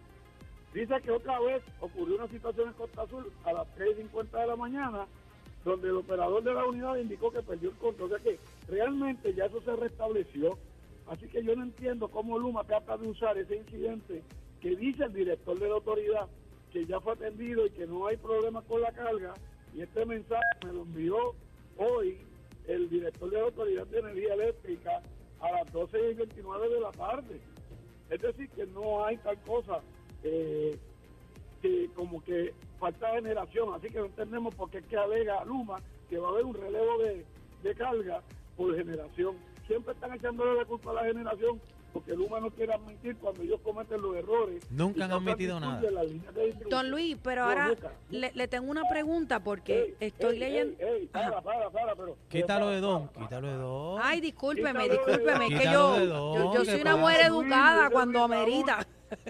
Dice 0.74 1.02
que 1.02 1.12
otra 1.12 1.40
vez 1.40 1.62
ocurrió 1.80 2.16
una 2.16 2.28
situación 2.28 2.70
en 2.70 2.74
Costa 2.74 3.04
Azul 3.04 3.32
a 3.46 3.54
las 3.54 3.68
3.50 3.78 4.32
de 4.32 4.48
la 4.48 4.56
mañana, 4.56 5.06
donde 5.64 5.90
el 5.90 5.98
operador 5.98 6.44
de 6.44 6.54
la 6.54 6.66
unidad 6.66 6.96
indicó 6.98 7.32
que 7.32 7.44
perdió 7.44 7.70
el 7.70 7.78
control. 7.78 8.12
O 8.12 8.18
sea 8.18 8.24
que 8.24 8.40
realmente 8.68 9.34
ya 9.34 9.46
eso 9.46 9.62
se 9.62 9.76
restableció. 9.76 10.58
Así 11.08 11.28
que 11.28 11.44
yo 11.44 11.56
no 11.56 11.64
entiendo 11.64 12.08
cómo 12.08 12.40
Luma 12.40 12.64
trata 12.64 12.98
de 12.98 13.08
usar 13.08 13.38
ese 13.38 13.58
incidente 13.58 14.24
que 14.62 14.76
dice 14.76 15.04
el 15.04 15.14
director 15.14 15.60
de 15.60 15.68
la 15.68 15.76
autoridad 15.76 16.28
que 16.72 16.86
ya 16.88 17.00
fue 17.00 17.14
atendido 17.14 17.68
y 17.68 17.70
que 17.70 17.86
no 17.86 18.08
hay 18.08 18.18
problema 18.18 18.62
con 18.64 18.82
la 18.82 18.92
carga. 18.92 19.36
Y 19.76 19.82
este 19.82 20.06
mensaje 20.06 20.42
me 20.66 20.74
lo 20.74 20.82
envió 20.82 21.36
hoy 21.78 22.18
el 22.68 22.90
director 22.90 23.30
de 23.30 23.38
la 23.38 23.44
Autoridad 23.44 23.88
de 23.88 24.00
Energía 24.00 24.34
Eléctrica 24.34 25.02
a 25.40 25.52
las 25.52 25.72
12 25.72 26.12
y 26.12 26.14
29 26.14 26.70
de 26.70 26.80
la 26.80 26.92
tarde. 26.92 27.40
Es 28.10 28.22
decir, 28.22 28.50
que 28.50 28.66
no 28.68 29.04
hay 29.06 29.18
tal 29.18 29.38
cosa 29.42 29.82
eh, 30.24 30.78
que 31.62 31.90
como 31.96 32.24
que 32.24 32.54
falta 32.80 33.12
generación. 33.12 33.74
Así 33.74 33.90
que 33.90 34.00
no 34.00 34.06
entendemos 34.06 34.54
por 34.56 34.70
qué 34.70 34.80
es 34.80 34.86
que 34.86 34.98
alega 34.98 35.44
Luma 35.46 35.82
que 36.10 36.18
va 36.18 36.28
a 36.28 36.32
haber 36.32 36.46
un 36.46 36.54
relevo 36.54 37.00
de, 37.00 37.26
de 37.64 37.76
carga 37.76 38.22
por 38.56 38.76
generación. 38.76 39.36
Siempre 39.68 39.94
están 39.94 40.14
echándole 40.14 40.56
la 40.56 40.66
culpa 40.66 40.92
a 40.92 40.96
la 40.96 41.04
generación 41.06 41.60
porque 41.94 42.14
Luma 42.16 42.40
no 42.40 42.50
quiere 42.50 42.74
admitir 42.74 43.16
cuando 43.18 43.44
ellos 43.44 43.60
cometen 43.64 44.02
los 44.02 44.16
errores. 44.16 44.64
Nunca 44.72 45.06
han 45.06 45.12
admitido 45.12 45.60
nada. 45.60 45.82
Don 46.70 46.90
Luis, 46.90 47.16
pero 47.22 47.44
No, 47.44 47.50
ahora 47.50 47.68
nunca, 47.68 47.82
nunca. 47.90 47.98
le, 48.10 48.32
le 48.34 48.48
tengo 48.48 48.72
una 48.72 48.84
pregunta 48.90 49.40
porque 49.42 49.96
Ey, 50.00 50.08
estoy 50.08 50.34
ey, 50.34 50.40
leyendo... 50.40 50.76
ey, 50.80 50.88
ey, 51.02 51.08
para, 51.08 51.42
para, 51.42 51.70
para, 51.70 51.96
pero, 51.96 52.18
Quítalo 52.30 52.66
pero 52.66 52.72
de 52.76 52.82
don, 52.82 53.08
para, 53.10 53.26
quítalo 53.28 53.48
de 53.48 53.54
don. 53.58 54.00
Ay, 54.04 54.22
discúlpeme, 54.22 54.84
Quítalo 54.90 55.06
discúlpeme, 55.06 55.46
es 55.46 55.52
que 55.54 55.58
Quítalo 55.60 55.98
yo, 56.00 56.06
yo, 56.06 56.54
yo 56.56 56.60
¿qué 56.64 56.72
soy 56.72 56.82
una 56.82 56.96
mujer 56.98 57.18
Luis, 57.18 57.28
educada 57.44 57.82
Luis, 57.82 57.92
cuando 57.94 58.20
Luis, 58.28 58.32
amerita. 58.40 58.88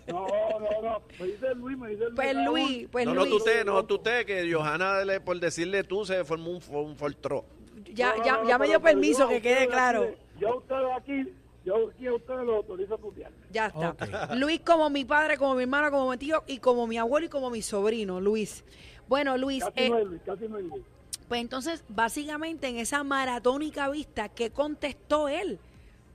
No, 0.08 0.28
no, 0.28 0.82
no. 0.82 1.02
Me 1.20 1.26
dice 1.28 1.56
Luis, 1.56 1.78
me 1.78 1.90
dice 1.90 2.04
Luis. 2.06 2.16
Pues. 2.16 2.36
Luis, 2.46 2.88
pues 2.90 3.06
no, 3.06 3.14
no, 3.14 3.20
Luis, 3.22 3.32
tú 3.32 3.38
usted, 3.38 3.66
no, 3.66 3.86
tú 3.86 3.96
usted, 3.96 4.26
que 4.26 4.50
Johanna, 4.54 5.04
le- 5.04 5.20
por 5.20 5.38
decirle 5.40 5.84
tú, 5.84 6.06
se 6.06 6.24
formó 6.24 6.52
un, 6.52 6.62
un 6.74 6.96
foltró. 6.96 7.44
ya, 7.94 8.12
No, 8.14 8.18
no, 8.20 8.26
ya, 8.26 8.38
no, 8.38 8.48
ya 8.48 8.58
me 8.58 8.68
dio 8.68 8.82
permiso, 8.82 9.28
que 9.28 9.42
quede 9.42 9.68
claro. 9.68 10.04
aquí- 10.04 10.14
Yo 10.40 10.48
a 10.54 10.56
ustedes 10.56 10.88
aquí 10.98 11.34
Yo 11.66 11.90
aquí 11.90 12.08
a 12.08 12.14
ustedes 12.14 12.46
los 12.46 12.56
autorizo 12.58 12.96
a 12.96 12.98
tutear. 12.98 13.32
Ya 13.52 13.68
está. 13.68 14.36
Luis 14.36 14.60
como 14.62 14.90
mi 14.90 15.06
padre, 15.06 15.38
como 15.38 15.56
mi 15.56 15.64
hermana, 15.64 15.90
como 15.92 16.10
mi 16.12 16.18
tío 16.18 16.44
y 16.48 16.58
como 16.60 16.88
mi 16.88 16.98
abuelo 16.98 17.28
y 17.28 17.30
como 17.30 17.50
mi 17.50 17.62
sobrino, 17.62 18.20
Luis. 18.20 18.64
Bueno, 19.08 19.38
Luis, 19.38 19.64
Casi 19.64 19.74
eh, 19.84 19.90
no 19.90 19.96
hay 19.98 20.06
Luis, 20.06 20.22
casi 20.26 20.48
no 20.48 20.58
hay 20.58 20.64
Luis. 20.64 20.84
pues 21.28 21.42
entonces, 21.42 21.84
básicamente 21.88 22.68
en 22.68 22.78
esa 22.78 23.04
maratónica 23.04 23.90
vista, 23.90 24.30
¿qué 24.30 24.50
contestó 24.50 25.28
él? 25.30 25.60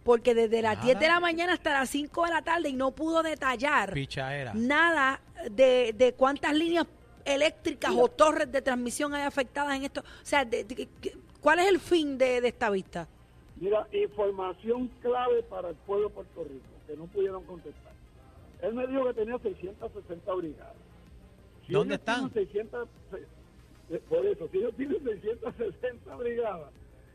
Porque 0.05 0.35
desde 0.35 0.63
las 0.63 0.75
Nada. 0.77 0.85
10 0.87 1.01
de 1.01 1.07
la 1.09 1.21
mañana 1.21 1.53
hasta 1.55 1.73
las 1.73 1.91
5 1.91 2.25
de 2.25 2.31
la 2.31 2.43
tarde 2.43 2.69
y 2.71 2.73
no 2.75 2.91
pudo 2.93 3.23
detallar 3.23 3.93
Pichaera. 3.93 4.53
nada 4.55 5.21
de, 5.51 5.95
de 5.97 6.15
cuántas 6.15 6.55
líneas 6.55 6.87
eléctricas 7.27 7.93
o 7.95 8.09
torres 8.09 8.51
de 8.51 8.63
transmisión 8.63 9.15
hay 9.15 9.23
afectadas 9.23 9.77
en 9.77 9.85
esto. 9.85 10.01
O 10.01 10.05
sea, 10.25 10.45
de- 10.47 10.89
¿cuál 11.43 11.59
es 11.59 11.69
el 11.69 11.79
fin 11.79 12.17
de, 12.17 12.41
de 12.41 12.49
esta 12.49 12.71
vista? 12.71 13.07
Mira, 13.61 13.87
información 13.93 14.89
clave 15.01 15.43
para 15.45 15.71
el 15.71 15.77
pueblo 15.77 16.09
de 16.09 16.15
Puerto 16.15 16.45
Rico, 16.45 16.67
que 16.87 16.97
no 16.97 17.07
pudieron 17.07 17.45
contestar. 17.45 17.93
Él 18.63 18.75
me 18.75 18.87
dijo 18.87 19.05
que 19.07 19.15
tenía 19.15 19.39
660 19.39 20.35
brigadas. 20.35 20.77
Si 21.67 21.73
¿Dónde 21.73 21.95
están? 21.97 22.33
600, 22.33 22.89
eh, 23.91 24.01
por 24.09 24.25
eso, 24.27 24.49
si 24.49 24.59
ellos 24.59 24.75
tienen 24.77 25.03
660 25.03 26.17
brigadas 26.17 26.73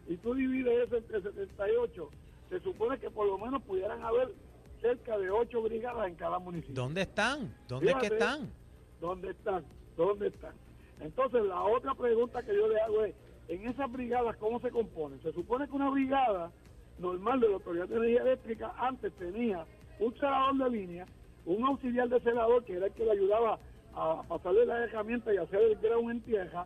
y 0.07 0.17
tú 0.17 0.33
divides 0.33 0.87
eso 0.87 0.97
entre 0.97 1.21
78, 1.21 2.09
se 2.49 2.59
supone 2.59 2.99
que 2.99 3.09
por 3.09 3.25
lo 3.27 3.37
menos 3.37 3.61
pudieran 3.63 4.03
haber 4.03 4.33
cerca 4.81 5.17
de 5.17 5.29
8 5.31 5.61
brigadas 5.61 6.07
en 6.07 6.15
cada 6.15 6.39
municipio. 6.39 6.75
¿Dónde 6.75 7.01
están? 7.03 7.55
¿Dónde 7.67 7.89
es 7.91 7.95
que 7.95 7.99
Fíjate. 8.01 8.15
están? 8.15 8.53
¿Dónde 8.99 9.29
están? 9.31 9.65
¿Dónde 9.95 10.27
están? 10.27 10.53
Entonces, 10.99 11.43
la 11.45 11.61
otra 11.63 11.95
pregunta 11.95 12.43
que 12.43 12.55
yo 12.55 12.67
le 12.67 12.79
hago 12.79 13.03
es, 13.05 13.15
en 13.47 13.67
esas 13.67 13.91
brigadas, 13.91 14.35
¿cómo 14.37 14.59
se 14.59 14.71
componen? 14.71 15.21
Se 15.21 15.33
supone 15.33 15.67
que 15.67 15.75
una 15.75 15.89
brigada 15.89 16.51
normal 16.99 17.39
de 17.39 17.49
la 17.49 17.55
Autoridad 17.55 17.87
de 17.87 17.95
Energía 17.97 18.21
Eléctrica 18.21 18.73
antes 18.77 19.11
tenía 19.13 19.65
un 19.99 20.13
celador 20.15 20.57
de 20.57 20.69
línea, 20.69 21.05
un 21.45 21.65
auxiliar 21.65 22.07
de 22.09 22.19
celador 22.21 22.63
que 22.63 22.73
era 22.73 22.87
el 22.87 22.93
que 22.93 23.05
le 23.05 23.11
ayudaba 23.11 23.59
a 23.95 24.23
pasarle 24.27 24.65
la 24.65 24.83
herramienta 24.83 25.33
y 25.33 25.37
hacer 25.37 25.59
el 25.59 25.75
ground 25.77 26.11
en 26.11 26.21
tierra, 26.21 26.65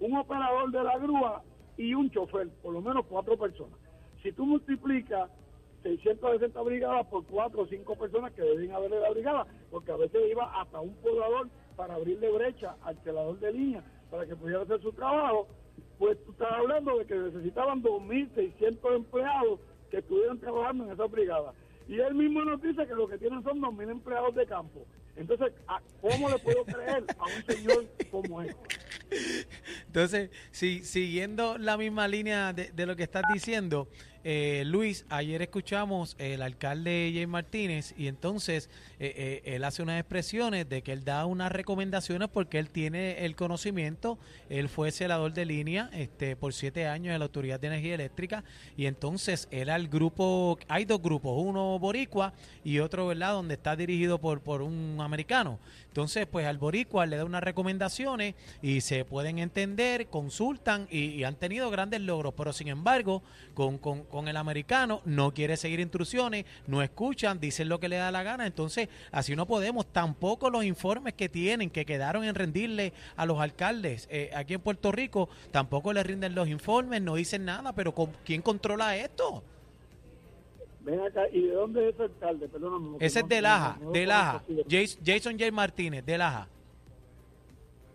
un 0.00 0.16
operador 0.16 0.70
de 0.70 0.82
la 0.82 0.98
grúa 0.98 1.42
y 1.76 1.94
un 1.94 2.10
chofer, 2.10 2.48
por 2.62 2.72
lo 2.72 2.80
menos 2.80 3.06
cuatro 3.06 3.36
personas. 3.36 3.78
Si 4.22 4.32
tú 4.32 4.44
multiplicas 4.44 5.30
660 5.82 6.60
brigadas 6.62 7.06
por 7.06 7.24
cuatro 7.26 7.62
o 7.62 7.66
cinco 7.66 7.94
personas 7.96 8.32
que 8.32 8.42
deben 8.42 8.72
haber 8.72 8.92
en 8.92 9.02
la 9.02 9.10
brigada, 9.10 9.46
porque 9.70 9.92
a 9.92 9.96
veces 9.96 10.20
iba 10.28 10.60
hasta 10.60 10.80
un 10.80 10.94
poblador 10.96 11.48
para 11.76 11.94
abrirle 11.94 12.32
brecha 12.32 12.74
al 12.82 12.96
celador 13.04 13.38
de 13.38 13.52
línea 13.52 13.84
para 14.10 14.26
que 14.26 14.36
pudiera 14.36 14.62
hacer 14.62 14.80
su 14.80 14.92
trabajo, 14.92 15.46
pues 15.98 16.22
tú 16.24 16.32
estás 16.32 16.52
hablando 16.52 16.98
de 16.98 17.06
que 17.06 17.14
necesitaban 17.14 17.82
2.600 17.82 18.96
empleados 18.96 19.60
que 19.90 19.98
estuvieran 19.98 20.38
trabajando 20.38 20.84
en 20.84 20.90
esa 20.92 21.04
brigada. 21.06 21.54
Y 21.88 22.00
él 22.00 22.14
mismo 22.14 22.44
nos 22.44 22.60
dice 22.60 22.86
que 22.86 22.94
lo 22.94 23.06
que 23.08 23.16
tienen 23.18 23.42
son 23.44 23.60
2.000 23.60 23.90
empleados 23.90 24.34
de 24.34 24.46
campo. 24.46 24.84
Entonces, 25.14 25.52
¿a- 25.68 25.80
¿cómo 26.00 26.28
le 26.28 26.38
puedo 26.38 26.64
creer 26.64 27.04
a 27.18 27.24
un 27.24 27.44
señor 27.56 27.86
como 28.10 28.42
este? 28.42 28.76
Entonces, 29.86 30.30
si, 30.50 30.82
siguiendo 30.84 31.56
la 31.58 31.76
misma 31.78 32.08
línea 32.08 32.52
de 32.52 32.86
lo 32.86 32.96
que 32.96 33.04
estás 33.04 33.22
diciendo, 33.32 33.88
eh, 34.28 34.64
Luis, 34.66 35.06
ayer 35.08 35.40
escuchamos 35.40 36.16
el 36.18 36.42
alcalde 36.42 37.12
Jay 37.14 37.28
Martínez 37.28 37.94
y 37.96 38.08
entonces 38.08 38.68
eh, 38.98 39.42
eh, 39.44 39.54
él 39.54 39.62
hace 39.62 39.82
unas 39.84 40.00
expresiones 40.00 40.68
de 40.68 40.82
que 40.82 40.90
él 40.90 41.04
da 41.04 41.26
unas 41.26 41.52
recomendaciones 41.52 42.28
porque 42.28 42.58
él 42.58 42.68
tiene 42.70 43.24
el 43.24 43.36
conocimiento, 43.36 44.18
él 44.50 44.68
fue 44.68 44.90
celador 44.90 45.32
de 45.32 45.44
línea 45.46 45.90
este, 45.92 46.34
por 46.34 46.54
siete 46.54 46.88
años 46.88 47.12
en 47.12 47.20
la 47.20 47.26
Autoridad 47.26 47.60
de 47.60 47.68
Energía 47.68 47.94
Eléctrica 47.94 48.42
y 48.76 48.86
entonces 48.86 49.46
él 49.52 49.70
al 49.70 49.86
grupo, 49.86 50.58
hay 50.66 50.84
dos 50.86 51.00
grupos, 51.00 51.40
uno 51.40 51.78
boricua 51.78 52.32
y 52.64 52.80
otro, 52.80 53.06
¿verdad?, 53.06 53.30
donde 53.34 53.54
está 53.54 53.76
dirigido 53.76 54.18
por, 54.20 54.40
por 54.40 54.60
un 54.60 54.96
americano. 55.00 55.60
Entonces, 55.86 56.26
pues 56.26 56.46
al 56.46 56.58
boricua 56.58 57.06
le 57.06 57.16
da 57.16 57.24
unas 57.24 57.42
recomendaciones 57.44 58.34
y 58.60 58.80
se 58.80 59.04
pueden 59.04 59.38
entender, 59.38 60.08
consultan 60.08 60.88
y, 60.90 61.10
y 61.10 61.24
han 61.24 61.36
tenido 61.36 61.70
grandes 61.70 62.00
logros, 62.00 62.34
pero 62.36 62.52
sin 62.52 62.68
embargo, 62.68 63.22
con, 63.54 63.78
con- 63.78 64.04
con 64.16 64.28
el 64.28 64.36
americano 64.38 65.02
no 65.04 65.34
quiere 65.34 65.58
seguir 65.58 65.78
instrucciones, 65.78 66.46
no 66.66 66.80
escuchan, 66.80 67.38
dicen 67.38 67.68
lo 67.68 67.78
que 67.78 67.90
le 67.90 67.96
da 67.96 68.10
la 68.10 68.22
gana, 68.22 68.46
entonces 68.46 68.88
así 69.12 69.36
no 69.36 69.44
podemos, 69.44 69.84
tampoco 69.84 70.48
los 70.48 70.64
informes 70.64 71.12
que 71.12 71.28
tienen, 71.28 71.68
que 71.68 71.84
quedaron 71.84 72.24
en 72.24 72.34
rendirle 72.34 72.94
a 73.16 73.26
los 73.26 73.38
alcaldes 73.38 74.08
eh, 74.10 74.30
aquí 74.34 74.54
en 74.54 74.62
Puerto 74.62 74.90
Rico, 74.90 75.28
tampoco 75.50 75.92
le 75.92 76.02
rinden 76.02 76.34
los 76.34 76.48
informes, 76.48 77.02
no 77.02 77.16
dicen 77.16 77.44
nada, 77.44 77.74
pero 77.74 77.92
¿con- 77.92 78.10
¿quién 78.24 78.40
controla 78.40 78.96
esto? 78.96 79.42
Ven 80.80 80.98
acá, 81.00 81.24
¿y 81.30 81.42
de 81.42 81.52
dónde 81.52 81.90
es 81.90 81.94
ese 81.96 82.04
alcalde? 82.04 82.48
Perdóname. 82.48 82.96
Ese 83.00 83.20
es 83.20 83.28
de 83.28 83.42
Laja, 83.42 83.76
no- 83.82 83.90
de 83.92 84.06
Laja, 84.06 84.42
Jason 85.04 85.38
J. 85.38 85.52
Martínez, 85.52 86.06
de 86.06 86.16
Laja. 86.16 86.48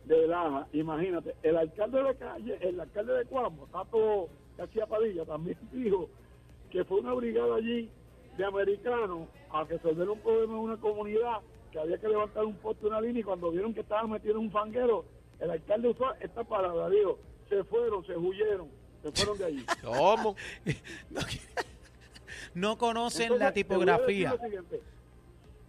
de 0.06 0.28
Laja, 0.28 0.68
imagínate, 0.74 1.34
el 1.42 1.58
alcalde 1.58 2.04
de 2.04 2.16
calle, 2.16 2.58
el 2.62 2.80
alcalde 2.80 3.14
de 3.14 3.26
Cuamo, 3.26 3.66
Tato 3.72 4.30
García 4.62 4.86
Padilla, 4.86 5.26
también 5.26 5.58
dijo 5.72 6.08
que 6.70 6.84
fue 6.86 7.00
una 7.00 7.14
brigada 7.14 7.56
allí 7.56 7.90
de 8.38 8.46
americanos 8.46 9.28
a 9.52 9.64
resolver 9.64 10.10
un 10.10 10.20
problema 10.20 10.54
en 10.54 10.60
una 10.60 10.78
comunidad 10.78 11.40
que 11.72 11.80
había 11.80 11.98
que 11.98 12.08
levantar 12.08 12.46
un 12.46 12.56
poste, 12.56 12.86
una 12.86 13.02
línea, 13.02 13.22
y 13.22 13.24
cuando 13.24 13.50
vieron 13.52 13.74
que 13.74 13.82
estaban 13.82 14.10
metidos 14.10 14.38
en 14.38 14.44
un 14.44 14.52
fanguero, 14.52 15.06
el 15.40 15.52
alcalde 15.52 15.90
usó 15.90 16.14
esta 16.20 16.44
palabra, 16.44 16.90
dijo, 16.90 17.18
se 17.50 17.64
fueron, 17.64 18.06
se 18.06 18.16
huyeron, 18.16 18.70
se 19.02 19.12
fueron 19.12 19.38
de 19.38 19.46
allí. 19.46 19.66
¿Cómo? 19.84 20.36
No 22.54 22.78
conocen 22.78 23.24
Entonces, 23.24 23.46
la 23.48 23.54
tipografía. 23.54 24.36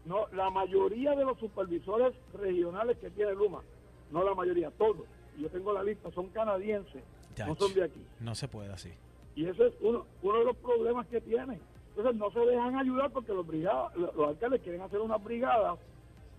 No, 0.05 0.27
la 0.33 0.51
mayoría 0.51 1.15
de 1.15 1.25
los 1.25 1.39
supervisores 1.39 2.13
regionales 2.35 2.99
que 2.99 3.09
tiene 3.11 3.35
Luma, 3.35 3.63
no 4.11 4.25
la 4.25 4.35
mayoría, 4.35 4.73
todos, 4.73 5.07
y 5.39 5.43
yo 5.43 5.49
tengo 5.51 5.73
la 5.73 5.85
lista, 5.85 6.11
son 6.11 6.29
canadienses, 6.31 7.05
no 7.47 7.55
son 7.57 7.75
de 7.75 7.85
aquí. 7.85 8.07
No 8.21 8.35
se 8.35 8.49
puede 8.49 8.73
así. 8.73 8.93
Y 9.35 9.47
ese 9.47 9.67
es 9.69 9.75
uno, 9.81 10.07
uno 10.23 10.39
de 10.41 10.45
los 10.45 10.57
problemas 10.57 11.07
que 11.07 11.21
tienen. 11.21 11.61
Entonces 11.91 12.15
no 12.17 12.31
se 12.31 12.41
dejan 12.41 12.77
ayudar 12.77 13.11
porque 13.11 13.33
los 13.35 13.47
brigadas, 13.47 13.95
los 13.97 14.15
los 14.15 14.29
alcaldes 14.29 14.61
quieren 14.62 14.81
hacer 14.83 15.01
unas 15.01 15.23
brigadas 15.23 15.79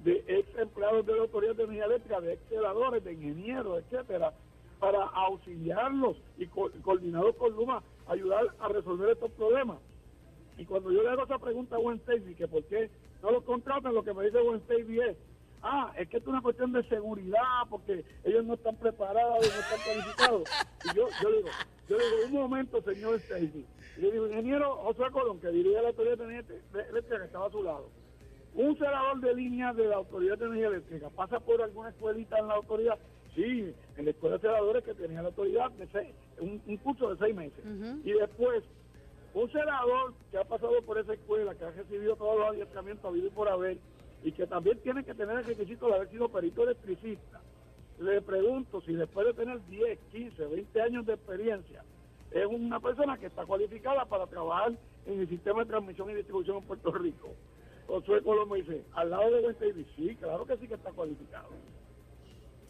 de 0.04 0.24
ex 0.28 0.58
empleados 0.58 1.06
de 1.06 1.14
la 1.16 1.22
Autoridad 1.22 1.56
de 1.56 1.64
Energía 1.64 1.86
Eléctrica, 1.86 2.22
de 2.22 2.34
ex 2.34 2.42
celadores, 2.50 3.04
de 3.04 3.14
ingenieros, 3.14 3.84
etcétera, 3.84 4.34
para 4.80 5.04
auxiliarlos 5.06 6.18
y 6.38 6.48
co- 6.48 6.72
coordinados 6.82 7.36
con 7.36 7.54
Luma, 7.54 7.82
ayudar 8.08 8.46
a 8.60 8.68
resolver 8.68 9.10
estos 9.12 9.32
problemas. 9.32 9.78
Y 10.58 10.66
cuando 10.66 10.92
yo 10.92 11.02
le 11.04 11.10
hago 11.10 11.24
esa 11.24 11.40
pregunta 11.40 11.76
a 11.76 11.80
Gwen 11.80 11.98
Stacy, 12.00 12.36
que 12.36 12.48
por 12.48 12.64
qué 12.66 12.90
no 13.22 13.32
los 13.32 13.44
contratan, 13.44 13.94
lo 13.96 14.04
que 14.04 14.14
me 14.14 14.26
dice 14.26 14.40
Gwen 14.42 14.60
Stacy 14.62 15.00
es, 15.00 15.18
ah, 15.64 15.92
es 15.98 16.08
que 16.10 16.18
esto 16.18 16.30
es 16.30 16.34
una 16.34 16.42
cuestión 16.42 16.72
de 16.72 16.84
seguridad, 16.90 17.64
porque 17.70 18.04
ellos 18.24 18.46
no 18.46 18.54
están 18.54 18.76
preparados, 18.78 19.40
no 19.40 19.60
están 19.62 19.80
calificados. 19.86 20.44
Y 20.86 20.96
yo, 20.96 21.08
yo 21.22 21.30
le 21.30 21.38
digo, 21.38 21.50
yo 21.90 21.98
le 21.98 22.04
digo, 22.06 22.26
un 22.28 22.32
momento, 22.34 22.82
señor 22.84 23.16
Stacy. 23.16 23.66
Y 23.98 24.02
yo 24.02 24.12
digo, 24.12 24.28
ingeniero 24.28 24.76
José 24.78 25.04
Colón, 25.12 25.40
que 25.40 25.48
dirige 25.50 25.82
la 25.82 25.90
Autoridad 25.90 26.18
de 26.18 26.24
Energía 26.26 26.58
Eléctrica, 26.90 27.20
que 27.20 27.26
estaba 27.26 27.48
a 27.48 27.52
su 27.52 27.64
lado. 27.64 27.90
Un 28.56 28.78
celador 28.78 29.20
de 29.20 29.34
línea 29.36 29.74
de 29.74 29.86
la 29.88 29.96
Autoridad 29.96 30.38
de 30.38 30.46
Energía 30.46 30.68
Eléctrica 30.68 31.10
pasa 31.10 31.40
por 31.40 31.62
alguna 31.62 31.90
escuelita 31.90 32.38
en 32.38 32.48
la 32.48 32.54
autoridad. 32.56 33.00
Sí, 33.34 33.74
en 33.98 34.06
la 34.06 34.12
escuela 34.12 34.36
de 34.36 34.42
celadores 34.42 34.84
que 34.84 34.94
tenía 34.94 35.24
la 35.24 35.30
autoridad, 35.30 35.72
de 35.72 35.88
seis- 35.88 36.14
un, 36.40 36.62
un 36.68 36.78
curso 36.78 37.10
de 37.10 37.18
seis 37.18 37.36
meses. 37.36 37.66
Y 38.04 38.12
después, 38.12 38.64
un 39.34 39.52
celador 39.52 40.14
que 40.30 40.38
ha 40.38 40.44
pasado 40.44 40.80
por 40.84 41.00
esa 41.00 41.14
escuela, 41.14 41.56
que 41.56 41.66
ha 41.66 41.72
recibido 41.72 42.16
todos 42.16 42.38
los 42.38 42.50
adiestramientos 42.50 43.06
habido 43.06 43.26
y 43.28 43.32
por 43.32 43.50
haber, 43.50 43.78
y 44.24 44.32
que 44.32 44.48
también 44.48 44.80
tiene 44.80 45.04
que 45.04 45.14
tener 45.14 45.38
el 45.38 45.46
requisito 45.46 45.88
de 45.88 45.96
haber 45.96 46.10
sido 46.10 46.30
perito 46.30 46.64
electricista. 46.64 47.42
Le 48.00 48.22
pregunto 48.22 48.82
si 48.82 48.94
después 48.94 49.28
de 49.28 49.34
tener 49.34 49.64
10, 49.68 50.00
15, 50.12 50.46
20 50.46 50.82
años 50.82 51.06
de 51.06 51.14
experiencia, 51.14 51.84
es 52.32 52.46
una 52.46 52.80
persona 52.80 53.18
que 53.18 53.28
está 53.28 53.46
cualificada 53.46 54.06
para 54.06 54.26
trabajar 54.26 54.74
en 55.06 55.20
el 55.20 55.30
sistema 55.30 55.62
de 55.64 55.70
transmisión 55.70 56.10
y 56.10 56.16
distribución 56.16 56.58
en 56.58 56.64
Puerto 56.64 56.92
Rico. 56.92 57.30
Josué 57.86 58.22
me 58.50 58.58
dice, 58.58 58.84
al 58.94 59.10
lado 59.10 59.30
de 59.30 59.46
West 59.46 59.60
Davis, 59.60 59.86
sí, 59.96 60.16
claro 60.16 60.46
que 60.46 60.58
sí 60.58 60.68
que 60.68 60.76
está 60.76 60.92
cualificado. 60.92 61.50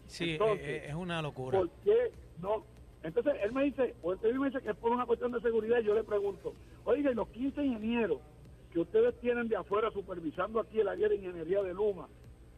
Sí, 0.07 0.31
Entonces, 0.31 0.67
eh, 0.67 0.75
eh, 0.77 0.85
es 0.89 0.95
una 0.95 1.21
locura. 1.21 1.59
¿Por 1.59 1.69
qué 1.83 2.11
no? 2.41 2.65
Entonces 3.03 3.33
él 3.43 3.51
me 3.51 3.65
dice, 3.65 3.95
o 4.01 4.13
él 4.13 4.39
me 4.39 4.47
dice 4.47 4.61
que 4.61 4.71
es 4.71 4.75
por 4.77 4.91
una 4.91 5.05
cuestión 5.05 5.31
de 5.31 5.39
seguridad, 5.41 5.79
y 5.79 5.83
yo 5.83 5.93
le 5.93 6.03
pregunto, 6.03 6.53
oiga, 6.83 7.11
y 7.11 7.15
los 7.15 7.27
15 7.29 7.63
ingenieros 7.63 8.19
que 8.73 8.79
ustedes 8.79 9.13
tienen 9.21 9.47
de 9.47 9.55
afuera 9.55 9.91
supervisando 9.91 10.59
aquí 10.59 10.79
el 10.79 10.87
área 10.87 11.07
de 11.07 11.15
ingeniería 11.15 11.61
de 11.61 11.73
Luma, 11.75 12.07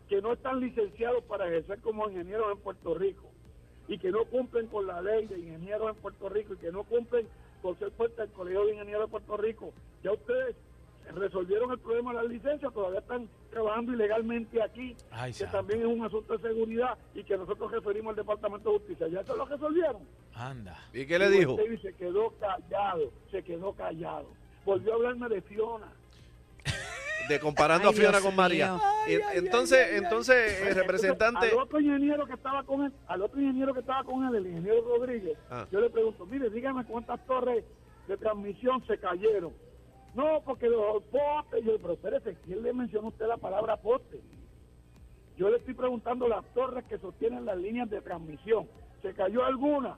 que 0.08 0.22
no 0.22 0.32
están 0.34 0.62
licenciados 0.62 1.24
para 1.26 1.46
ejercer 1.48 1.80
como 1.82 2.10
ingenieros 2.10 2.52
en 2.54 2.58
Puerto 2.60 2.94
Rico, 2.96 3.30
y 3.88 3.98
que 4.00 4.12
no 4.12 4.24
cumplen 4.26 4.68
con 4.68 4.88
la 4.88 5.02
ley 5.02 5.28
de 5.28 5.38
ingenieros 5.40 5.90
en 5.90 6.02
Puerto 6.02 6.30
Rico, 6.30 6.54
y 6.54 6.58
que 6.58 6.72
no 6.72 6.84
cumplen 6.86 7.28
por 7.62 7.78
ser 7.78 7.92
parte 7.92 8.22
del 8.22 8.32
Colegio 8.32 8.66
de 8.66 8.74
Ingenieros 8.74 9.08
de 9.08 9.12
Puerto 9.12 9.36
Rico, 9.38 9.74
ya 10.04 10.14
ustedes 10.14 10.56
resolvieron 11.14 11.72
el 11.72 11.80
problema 11.80 12.12
de 12.12 12.16
la 12.18 12.24
licencia, 12.24 12.70
todavía 12.70 13.00
están 13.00 13.28
trabajando 13.52 13.94
ilegalmente 13.94 14.62
aquí, 14.64 14.96
Ay, 15.12 15.34
que 15.34 15.40
santo. 15.40 15.58
también 15.58 15.82
es 15.82 15.86
un 15.88 16.04
asunto 16.04 16.38
de 16.38 16.48
seguridad 16.48 16.98
y 17.14 17.24
que 17.24 17.38
nosotros 17.38 17.72
referimos 17.72 18.12
al 18.12 18.16
Departamento 18.16 18.72
de 18.72 18.78
Justicia. 18.80 19.08
¿Ya 19.10 19.22
eso 19.22 19.36
lo 19.36 19.46
resolvieron? 19.46 20.02
Anda. 20.34 20.78
¿Y 20.94 21.06
qué 21.06 21.20
le 21.20 21.28
Y 21.28 21.40
dijo? 21.40 21.56
David 21.58 21.80
se 21.82 21.94
quedó 21.94 22.32
callado, 22.40 23.12
se 23.32 23.44
quedó 23.44 23.74
callado. 23.74 24.28
volvió 24.66 24.94
a 24.94 24.96
hablarme 24.96 25.30
de 25.30 25.42
Fiona. 25.42 25.92
De 27.30 27.40
comparando 27.40 27.90
Ay, 27.90 27.94
a 27.94 27.98
Fiona 27.98 28.12
Dios 28.18 28.24
con 28.24 28.36
María. 28.36 28.78
entonces, 29.34 29.94
entonces, 29.94 30.62
el 30.62 30.76
representante. 30.76 31.48
Al 31.52 31.58
otro 31.58 31.80
ingeniero 31.80 32.26
que 32.28 32.34
estaba 32.34 32.64
con 32.64 32.84
él, 32.86 32.92
al 33.08 33.22
otro 33.22 33.40
ingeniero 33.42 33.74
que 33.74 33.80
estaba 33.80 34.04
con 34.04 34.26
él, 34.26 34.36
el 34.36 34.48
ingeniero 34.48 34.82
Rodríguez, 34.84 35.38
Ah. 35.50 35.66
yo 35.72 35.80
le 35.80 35.90
pregunto, 35.90 36.26
mire, 36.26 36.50
dígame 36.50 36.86
cuántas 36.86 37.26
torres 37.26 37.64
de 38.08 38.18
transmisión 38.18 38.86
se 38.86 38.98
cayeron. 39.00 39.54
No, 40.14 40.42
porque 40.46 40.68
los 40.70 41.04
postes, 41.04 41.66
yo, 41.66 41.78
pero 41.80 41.94
espérese, 41.94 42.38
¿quién 42.46 42.64
le 42.64 42.72
mencionó 42.74 43.08
a 43.08 43.10
usted 43.10 43.26
la 43.28 43.38
palabra 43.38 43.76
poste? 43.78 44.22
Yo 45.38 45.50
le 45.50 45.58
estoy 45.58 45.74
preguntando 45.74 46.28
las 46.28 46.46
torres 46.54 46.86
que 46.86 46.98
sostienen 47.00 47.46
las 47.46 47.58
líneas 47.58 47.90
de 47.90 48.02
transmisión. 48.02 48.68
¿Se 49.02 49.14
cayó 49.14 49.44
alguna? 49.44 49.98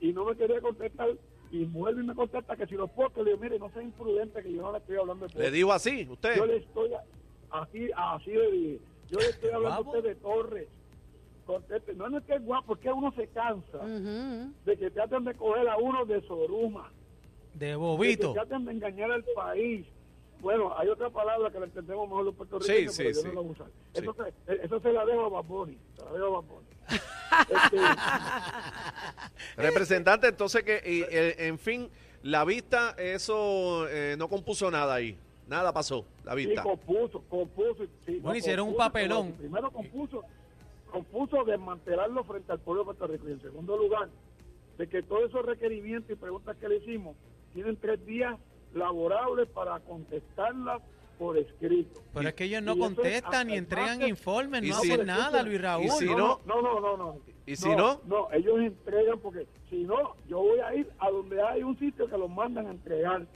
Y 0.00 0.12
no 0.12 0.24
me 0.24 0.34
quería 0.36 0.60
contestar. 0.60 1.10
Y 1.56 1.64
vuelve 1.64 2.02
y 2.02 2.06
me 2.06 2.14
contesta 2.14 2.54
que 2.54 2.66
si 2.66 2.74
los 2.74 2.90
postes, 2.90 3.24
le 3.24 3.30
digo, 3.30 3.42
mire, 3.42 3.58
no 3.58 3.70
sea 3.70 3.82
imprudente 3.82 4.42
que 4.42 4.52
yo 4.52 4.60
no 4.62 4.72
le 4.72 4.78
estoy 4.78 4.96
hablando 4.96 5.24
de 5.26 5.32
postes. 5.32 5.42
Le 5.42 5.50
digo 5.56 5.72
así, 5.72 6.06
usted. 6.10 6.36
Yo 6.36 6.44
le 6.46 6.56
estoy, 6.58 6.90
a- 6.92 7.60
así, 7.62 7.88
así 7.96 8.30
le 8.30 8.50
dije, 8.52 8.78
yo 9.10 9.18
le 9.18 9.26
estoy 9.30 9.50
hablando 9.50 9.76
a 9.76 9.80
usted 9.80 10.02
de 10.02 10.14
Torres. 10.16 10.68
Conteste. 11.46 11.94
No, 11.94 12.08
no 12.08 12.18
es 12.18 12.24
que 12.24 12.34
es 12.34 12.44
guapo, 12.44 12.74
es 12.74 12.80
que 12.80 12.92
uno 12.92 13.12
se 13.12 13.28
cansa 13.28 13.78
Ujú. 13.78 14.52
de 14.64 14.76
que 14.76 14.90
traten 14.90 15.24
de 15.24 15.34
coger 15.34 15.68
a 15.68 15.76
uno 15.78 16.04
de 16.04 16.20
Soruma, 16.22 16.90
De 17.54 17.66
de 17.66 17.72
que 17.72 17.76
bobito. 17.76 18.32
traten 18.32 18.64
de 18.64 18.72
engañar 18.72 19.12
al 19.12 19.24
país. 19.34 19.86
Bueno, 20.40 20.76
hay 20.76 20.88
otra 20.88 21.08
palabra 21.08 21.50
que 21.50 21.58
la 21.60 21.66
entendemos 21.66 22.06
mejor 22.08 22.24
los 22.26 22.34
puertorriqueños, 22.34 22.94
Sí, 22.94 23.02
pero 23.04 23.14
sí, 23.14 23.20
yo 23.22 23.22
no 23.22 23.30
sí. 23.30 23.34
la 23.36 23.40
voy 23.40 23.48
a 23.48 23.52
usar. 23.52 23.66
Sí. 23.94 24.02
Eso, 24.02 24.12
se, 24.14 24.52
eh, 24.52 24.60
eso 24.64 24.80
se 24.80 24.92
la 24.92 25.06
dejo 25.06 25.24
a 25.24 25.28
Baboni. 25.30 25.78
Este, 27.48 27.78
Representante, 29.56 30.28
entonces 30.28 30.62
que, 30.62 30.80
y, 30.84 31.04
en 31.42 31.58
fin, 31.58 31.88
la 32.22 32.44
vista, 32.44 32.94
eso 32.98 33.88
eh, 33.88 34.14
no 34.18 34.28
compuso 34.28 34.70
nada 34.70 34.94
ahí. 34.94 35.18
Nada 35.48 35.72
pasó, 35.72 36.04
la 36.24 36.32
Sí, 36.34 36.46
vista. 36.46 36.62
compuso, 36.62 37.22
compuso. 37.28 37.84
sí, 38.04 38.18
Bueno, 38.18 38.36
hicieron 38.36 38.68
un 38.68 38.76
papelón. 38.76 39.32
Primero 39.32 39.70
compuso, 39.70 40.22
compuso 40.90 41.44
desmantelarlo 41.44 42.24
frente 42.24 42.50
al 42.50 42.58
pueblo 42.58 42.82
de 42.82 42.86
Puerto 42.86 43.06
Rico. 43.06 43.28
Y 43.28 43.32
en 43.32 43.40
segundo 43.42 43.76
lugar, 43.76 44.08
de 44.76 44.88
que 44.88 45.02
todos 45.02 45.28
esos 45.28 45.46
requerimientos 45.46 46.10
y 46.10 46.16
preguntas 46.16 46.56
que 46.56 46.68
le 46.68 46.76
hicimos 46.78 47.16
tienen 47.54 47.76
tres 47.76 48.04
días 48.04 48.36
laborables 48.74 49.48
para 49.48 49.78
contestarlas 49.80 50.82
por 51.18 51.36
escrito. 51.38 52.02
Pero 52.14 52.28
es 52.28 52.34
que 52.34 52.44
ellos 52.44 52.62
no 52.62 52.74
Y 52.74 52.78
contestan 52.78 53.46
ni 53.48 53.56
entregan 53.56 54.02
informes, 54.02 54.62
Y 54.62 54.70
no 54.70 54.76
si- 54.80 54.92
hacen 54.92 55.06
nada, 55.06 55.42
Luis 55.42 55.54
y 55.54 55.58
Raúl. 55.58 55.90
si 55.90 56.06
no, 56.06 56.16
no- 56.16 56.40
no, 56.46 56.62
no, 56.62 56.80
no, 56.80 56.96
no. 56.96 57.18
¿Y 57.46 57.56
si 57.56 57.68
no? 57.76 58.00
No, 58.06 58.28
ellos 58.32 58.58
entregan 58.60 59.18
porque 59.20 59.46
si 59.70 59.84
no, 59.84 60.16
yo 60.28 60.38
voy 60.40 60.58
a 60.60 60.74
ir 60.74 60.90
a 60.98 61.10
donde 61.10 61.40
hay 61.40 61.62
un 61.62 61.78
sitio 61.78 62.08
que 62.08 62.18
los 62.18 62.28
mandan 62.30 62.66
a 62.66 62.70
entregar. 62.70 63.26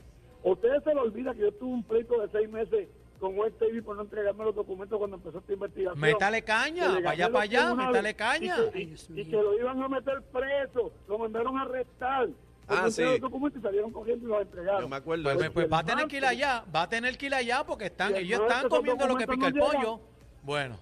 Ustedes 0.43 0.83
se 0.83 0.89
les 0.93 1.03
olvida 1.03 1.33
que 1.33 1.41
yo 1.41 1.51
tuve 1.53 1.73
un 1.73 1.83
pleito 1.83 2.19
de 2.19 2.27
seis 2.29 2.49
meses 2.49 2.89
con 3.19 3.37
West 3.37 3.57
TV 3.59 3.81
por 3.83 3.95
no 3.95 4.01
entregarme 4.01 4.43
los 4.43 4.55
documentos 4.55 4.97
cuando 4.97 5.15
empezó 5.17 5.37
esta 5.37 5.53
investigación. 5.53 5.99
Métale 5.99 6.41
caña, 6.43 6.99
vaya 6.99 7.29
para 7.31 7.43
allá, 7.43 7.73
métale 7.75 8.13
caña. 8.15 8.55
Y 8.73 8.79
y- 8.81 9.21
y 9.21 9.25
que 9.25 9.35
lo 9.37 9.57
iban 9.59 9.81
a 9.81 9.87
meter 9.87 10.21
preso, 10.31 10.91
lo 11.07 11.19
mandaron 11.19 11.57
a 11.57 11.61
arrestar. 11.61 12.29
Ah, 12.67 12.75
Porque 12.83 12.91
sí. 12.91 13.01
los 13.03 13.19
documentos 13.19 13.59
y 13.59 13.63
salieron 13.63 13.91
cogiendo 13.91 14.25
y 14.25 14.29
los 14.29 14.41
entregaron. 14.43 14.81
Yo 14.81 14.87
me 14.89 14.95
acuerdo. 14.95 15.23
Pues, 15.23 15.35
pues, 15.37 15.49
pues 15.51 15.71
va 15.71 15.79
a 15.79 15.83
tener 15.83 16.07
que 16.07 16.17
ir 16.17 16.25
allá, 16.25 16.63
va 16.73 16.83
a 16.83 16.89
tener 16.89 17.17
que 17.17 17.25
ir 17.25 17.35
allá 17.35 17.63
porque 17.65 17.85
están, 17.87 18.15
el 18.15 18.23
ellos 18.23 18.41
están 18.41 18.69
comiendo 18.69 19.07
lo 19.07 19.15
que 19.17 19.27
pica 19.27 19.47
el 19.47 19.53
pollo. 19.55 19.99
Bueno, 20.43 20.77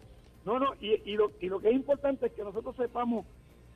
No, 0.45 0.59
no, 0.59 0.73
y, 0.79 1.01
y, 1.11 1.15
lo, 1.15 1.31
y 1.41 1.47
lo 1.47 1.59
que 1.59 1.69
es 1.69 1.75
importante 1.75 2.27
es 2.27 2.31
que 2.33 2.43
nosotros 2.43 2.75
sepamos 2.77 3.25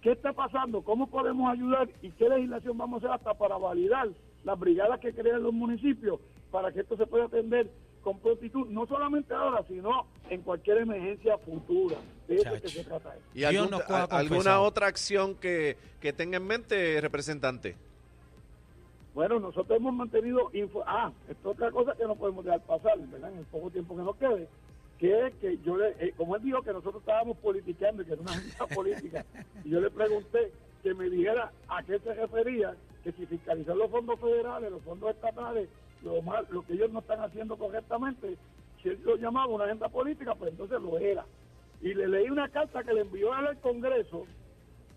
qué 0.02 0.12
está 0.12 0.32
pasando, 0.34 0.82
cómo 0.82 1.08
podemos 1.08 1.52
ayudar 1.52 1.90
y 2.02 2.12
qué 2.12 2.30
legislación 2.30 2.78
vamos 2.78 3.04
a 3.04 3.08
hacer 3.08 3.12
hasta 3.20 3.34
para 3.34 3.58
validar 3.58 4.10
las 4.44 4.60
brigadas 4.60 5.00
que 5.00 5.14
crean 5.14 5.42
los 5.44 5.54
municipios 5.54 6.20
para 6.52 6.72
que 6.72 6.82
esto 6.82 6.96
se 6.98 7.06
pueda 7.08 7.26
atender 7.26 7.70
con 8.04 8.20
prontitud, 8.20 8.68
no 8.68 8.86
solamente 8.86 9.34
ahora, 9.34 9.64
sino 9.68 10.06
en 10.30 10.42
cualquier 10.42 10.80
emergencia 10.80 11.38
futura. 11.38 11.96
De 12.28 12.36
eso 12.36 12.50
es 12.54 12.62
que 12.62 12.68
se 12.68 12.84
trata 12.84 13.16
esto. 13.16 13.24
¿Y 13.34 13.44
algún- 13.46 13.80
alguna 14.10 14.60
otra 14.60 14.88
acción 14.88 15.36
que, 15.36 15.78
que 16.02 16.12
tenga 16.14 16.38
en 16.38 16.46
mente, 16.46 17.00
representante? 17.02 17.76
Bueno, 19.14 19.40
nosotros 19.40 19.78
hemos 19.78 19.94
mantenido... 19.94 20.50
Info 20.54 20.84
ah, 20.88 21.12
esto 21.30 21.52
es 21.52 21.56
otra 21.56 21.72
cosa 21.72 21.96
que 21.96 22.04
no 22.04 22.16
podemos 22.16 22.44
dejar 22.44 22.62
pasar, 22.62 22.98
¿verdad? 22.98 23.32
En 23.32 23.40
el 23.40 23.46
poco 23.46 23.70
tiempo 23.70 23.96
que 23.96 24.02
nos 24.02 24.16
quede, 24.16 24.48
que 24.98 25.28
es 25.28 25.36
que 25.36 25.58
yo 25.60 25.78
le... 25.78 25.90
eh, 26.00 26.14
como 26.18 26.36
él 26.36 26.42
dijo 26.42 26.62
que 26.64 26.74
nosotros 26.74 27.02
estábamos 27.02 27.38
politicando 27.38 28.02
y 28.02 28.06
que 28.06 28.14
era 28.14 28.22
una 28.22 28.32
agenda 28.32 28.68
política, 28.76 29.26
y 29.64 29.70
yo 29.70 29.82
le 29.82 29.92
pregunté 29.92 30.52
que 30.82 30.94
me 30.96 31.10
dijera 31.10 31.52
a 31.68 31.84
qué 31.84 32.00
se 32.00 32.14
refería, 32.14 32.76
que 33.04 33.12
si 33.12 33.26
fiscalizar 33.26 33.76
los 33.76 33.92
fondos 33.92 34.20
federales, 34.20 34.72
los 34.72 34.82
fondos 34.82 35.12
estatales, 35.12 35.70
lo, 36.04 36.22
mal, 36.22 36.48
lo 36.50 36.66
que 36.66 36.74
ellos 36.74 36.92
no 36.92 37.00
están 37.00 37.22
haciendo 37.22 37.56
correctamente, 37.56 38.36
si 38.82 38.90
él 38.90 39.00
lo 39.04 39.16
llamaba 39.16 39.48
una 39.48 39.66
agenda 39.66 39.90
política, 39.90 40.34
pues 40.36 40.52
entonces 40.52 40.82
lo 40.82 40.98
era. 40.98 41.26
Y 41.82 41.94
le 41.94 42.08
leí 42.08 42.30
una 42.30 42.50
carta 42.50 42.84
que 42.84 42.94
le 42.94 43.02
envió 43.02 43.32
al 43.32 43.58
Congreso, 43.60 44.26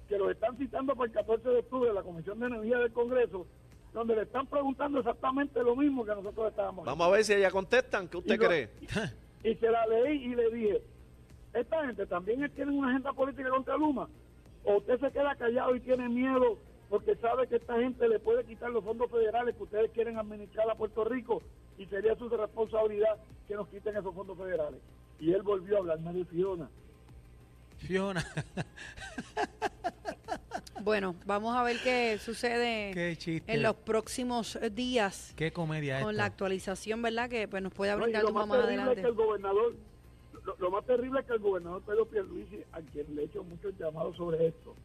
que 0.08 0.16
lo 0.16 0.30
están 0.30 0.56
citando 0.56 0.94
para 0.94 1.08
el 1.08 1.12
14 1.12 1.48
de 1.48 1.58
octubre 1.58 1.92
la 1.92 2.02
Comisión 2.02 2.40
de 2.40 2.46
Energía 2.46 2.78
del 2.78 2.92
Congreso, 2.92 3.46
donde 3.92 4.14
le 4.16 4.22
están 4.22 4.46
preguntando 4.46 4.98
exactamente 4.98 5.62
lo 5.62 5.74
mismo 5.74 6.04
que 6.04 6.14
nosotros 6.14 6.50
estábamos 6.50 6.84
Vamos 6.84 7.06
a 7.06 7.10
ver 7.10 7.24
si 7.24 7.32
ella 7.32 7.50
contestan. 7.50 8.08
¿Qué 8.08 8.16
usted 8.18 8.34
Y 8.34 8.38
lo- 8.38 8.46
cree? 8.46 8.68
Y 9.44 9.54
se 9.54 9.70
la 9.70 9.86
leí 9.86 10.24
y 10.24 10.34
le 10.34 10.50
dije, 10.50 10.82
esta 11.54 11.86
gente 11.86 12.04
también 12.06 12.50
tiene 12.54 12.72
una 12.72 12.90
agenda 12.90 13.12
política 13.12 13.48
contra 13.48 13.76
Luma, 13.76 14.08
o 14.64 14.76
usted 14.76 14.98
se 15.00 15.10
queda 15.12 15.34
callado 15.36 15.74
y 15.76 15.80
tiene 15.80 16.08
miedo 16.08 16.58
porque 16.88 17.16
sabe 17.16 17.46
que 17.48 17.56
esta 17.56 17.78
gente 17.80 18.08
le 18.08 18.18
puede 18.20 18.44
quitar 18.44 18.70
los 18.70 18.84
fondos 18.84 19.10
federales 19.10 19.56
que 19.56 19.62
ustedes 19.62 19.90
quieren 19.92 20.18
administrar 20.18 20.68
a 20.70 20.74
Puerto 20.74 21.04
Rico 21.04 21.42
y 21.78 21.86
sería 21.86 22.14
su 22.16 22.28
responsabilidad 22.28 23.16
que 23.48 23.54
nos 23.54 23.68
quiten 23.68 23.96
esos 23.96 24.14
fondos 24.14 24.36
federales. 24.38 24.80
Y 25.18 25.32
él 25.32 25.42
volvió 25.42 25.76
a 25.76 25.78
hablarme 25.80 26.12
de 26.12 26.24
Fiona. 26.26 26.68
Fiona, 27.78 28.24
Bueno, 30.86 31.16
vamos 31.26 31.56
a 31.56 31.64
ver 31.64 31.78
qué 31.82 32.16
sucede 32.18 32.92
qué 32.94 33.42
en 33.48 33.60
los 33.64 33.74
próximos 33.74 34.54
eh, 34.54 34.70
días 34.70 35.32
Qué 35.34 35.52
comedia 35.52 36.00
con 36.00 36.10
esta. 36.10 36.22
la 36.22 36.24
actualización, 36.26 37.02
¿verdad? 37.02 37.28
Que 37.28 37.48
pues 37.48 37.60
nos 37.60 37.72
puede 37.74 37.90
No, 37.90 38.02
brindar 38.04 38.22
más 38.32 38.48
terrible 38.48 38.60
es 38.60 38.64
adelante. 38.68 39.02
que 39.02 39.08
el 39.08 39.14
gobernador, 39.14 39.74
lo, 40.44 40.56
lo 40.60 40.70
más 40.70 40.84
terrible 40.86 41.18
es 41.18 41.26
que 41.26 41.32
el 41.32 41.38
gobernador 41.40 41.82
Pedro 41.82 42.06
Pierluisi, 42.06 42.62
a 42.70 42.80
quien 42.82 43.16
le 43.16 43.22
he 43.22 43.24
hecho 43.24 43.42
muchos 43.42 43.76
llamados 43.76 44.16
sobre 44.16 44.46
esto, 44.46 44.76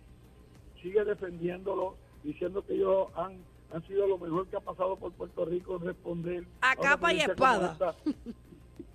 sigue 0.81 1.05
defendiéndolo, 1.05 1.95
diciendo 2.23 2.65
que 2.65 2.73
ellos 2.73 3.09
han, 3.15 3.37
han 3.71 3.85
sido 3.87 4.07
lo 4.07 4.17
mejor 4.17 4.47
que 4.47 4.55
ha 4.55 4.61
pasado 4.61 4.95
por 4.95 5.11
Puerto 5.11 5.45
Rico 5.45 5.75
en 5.75 5.85
responder. 5.85 6.43
A 6.61 6.73
una 6.79 6.81
capa 6.89 7.13
y 7.13 7.19
espada. 7.19 7.77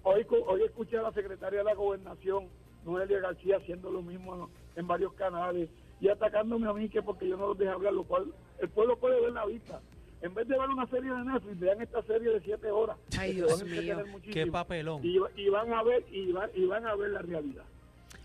Hoy, 0.02 0.26
hoy 0.48 0.62
escuché 0.64 0.98
a 0.98 1.02
la 1.02 1.12
secretaria 1.12 1.60
de 1.60 1.64
la 1.66 1.74
gobernación, 1.74 2.48
Noelia 2.84 3.20
García, 3.20 3.58
haciendo 3.58 3.92
lo 3.92 4.02
mismo 4.02 4.34
en, 4.74 4.80
en 4.80 4.88
varios 4.88 5.12
canales 5.12 5.68
y 6.00 6.08
atacándome 6.08 6.68
a 6.68 6.72
mí 6.72 6.88
que 6.88 7.02
porque 7.02 7.28
yo 7.28 7.36
no 7.36 7.48
los 7.48 7.58
dejé 7.58 7.70
hablar, 7.70 7.92
lo 7.92 8.04
cual 8.04 8.26
el 8.60 8.68
pueblo 8.68 8.98
puede 8.98 9.20
ver 9.20 9.32
la 9.32 9.46
vista. 9.46 9.80
En 10.22 10.34
vez 10.34 10.48
de 10.48 10.58
ver 10.58 10.68
una 10.68 10.86
serie 10.86 11.12
de 11.12 11.24
Netflix, 11.24 11.58
vean 11.60 11.80
esta 11.82 12.02
serie 12.02 12.30
de 12.32 12.40
siete 12.40 12.70
horas. 12.70 12.96
Ay, 13.18 13.34
Dios 13.34 13.62
mío. 13.64 13.98
Qué 14.32 14.46
papelón. 14.46 15.00
Y, 15.04 15.18
y 15.36 15.48
van 15.50 15.72
a 15.72 15.82
ver 15.82 16.04
y 16.10 16.32
van, 16.32 16.50
y 16.54 16.64
van 16.64 16.86
a 16.86 16.94
ver 16.96 17.10
la 17.10 17.22
realidad. 17.22 17.64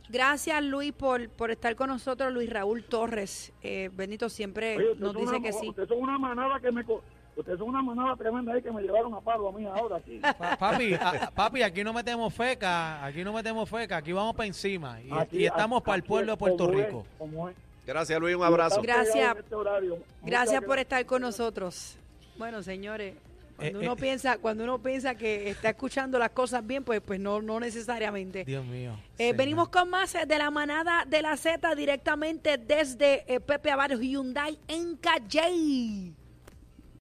Gracias, 0.09 0.61
Luis, 0.63 0.91
por, 0.93 1.29
por 1.29 1.51
estar 1.51 1.75
con 1.75 1.87
nosotros. 1.89 2.33
Luis 2.33 2.49
Raúl 2.49 2.83
Torres, 2.83 3.53
eh, 3.61 3.89
Benito 3.93 4.29
siempre 4.29 4.77
Oye, 4.77 4.95
nos 4.97 5.13
dice 5.15 5.35
una- 5.37 5.41
que 5.41 5.53
sí. 5.53 5.69
Ustedes 5.69 5.87
son 5.89 5.99
una 5.99 6.17
manada 6.17 6.59
que 6.59 6.71
me 6.71 6.83
ustedes 7.35 7.59
son 7.59 7.69
una 7.69 7.81
manada 7.81 8.15
tremenda 8.15 8.53
ahí 8.53 8.61
que 8.61 8.71
me 8.71 8.81
llevaron 8.81 9.13
a 9.13 9.19
paro 9.21 9.49
a 9.49 9.51
mí 9.51 9.65
ahora 9.65 9.97
aquí. 9.97 10.19
Pa- 10.19 10.57
papi, 10.57 10.93
a- 10.93 11.31
papi, 11.33 11.61
aquí 11.63 11.83
no 11.83 11.93
metemos 11.93 12.33
feca, 12.33 13.03
aquí 13.05 13.23
no 13.23 13.33
metemos 13.33 13.69
feca, 13.69 13.97
aquí 13.97 14.11
vamos 14.11 14.35
para 14.35 14.47
encima. 14.47 14.99
Y, 15.01 15.11
Aquí- 15.11 15.37
y 15.39 15.45
estamos 15.45 15.81
para 15.83 15.95
el 15.97 16.03
pueblo 16.03 16.27
de 16.27 16.33
es 16.33 16.39
Puerto 16.39 16.65
como 16.67 16.79
es, 16.79 16.85
Rico. 16.85 17.05
como 17.17 17.49
es. 17.49 17.55
Gracias, 17.85 18.19
Luis. 18.19 18.35
Un 18.35 18.43
abrazo. 18.43 18.81
Gracias. 18.81 19.35
este 19.37 19.55
Gracias 20.23 20.63
por 20.63 20.77
estar 20.79 21.05
con 21.05 21.21
nosotros. 21.21 21.97
Bueno, 22.37 22.61
señores, 22.63 23.15
cuando 23.57 23.79
Eh, 23.79 23.83
uno 23.83 23.93
eh. 23.93 23.97
piensa, 23.99 24.37
cuando 24.37 24.63
uno 24.63 24.79
piensa 24.79 25.15
que 25.15 25.49
está 25.49 25.69
escuchando 25.69 26.17
las 26.19 26.29
cosas 26.31 26.65
bien, 26.65 26.83
pues, 26.83 27.01
pues 27.01 27.19
no, 27.19 27.41
no 27.41 27.59
necesariamente. 27.59 28.43
Dios 28.45 28.65
mío. 28.65 28.93
Eh, 29.17 29.33
venimos 29.33 29.69
con 29.69 29.89
más 29.89 30.15
eh, 30.15 30.25
de 30.25 30.37
la 30.37 30.49
manada 30.51 31.05
de 31.05 31.21
la 31.21 31.35
Z 31.37 31.73
directamente 31.75 32.57
desde 32.57 33.23
eh, 33.31 33.39
Pepe 33.39 33.71
Avaros 33.71 33.99
Hyundai 33.99 34.57
en 34.67 34.95
Calle. 34.97 36.13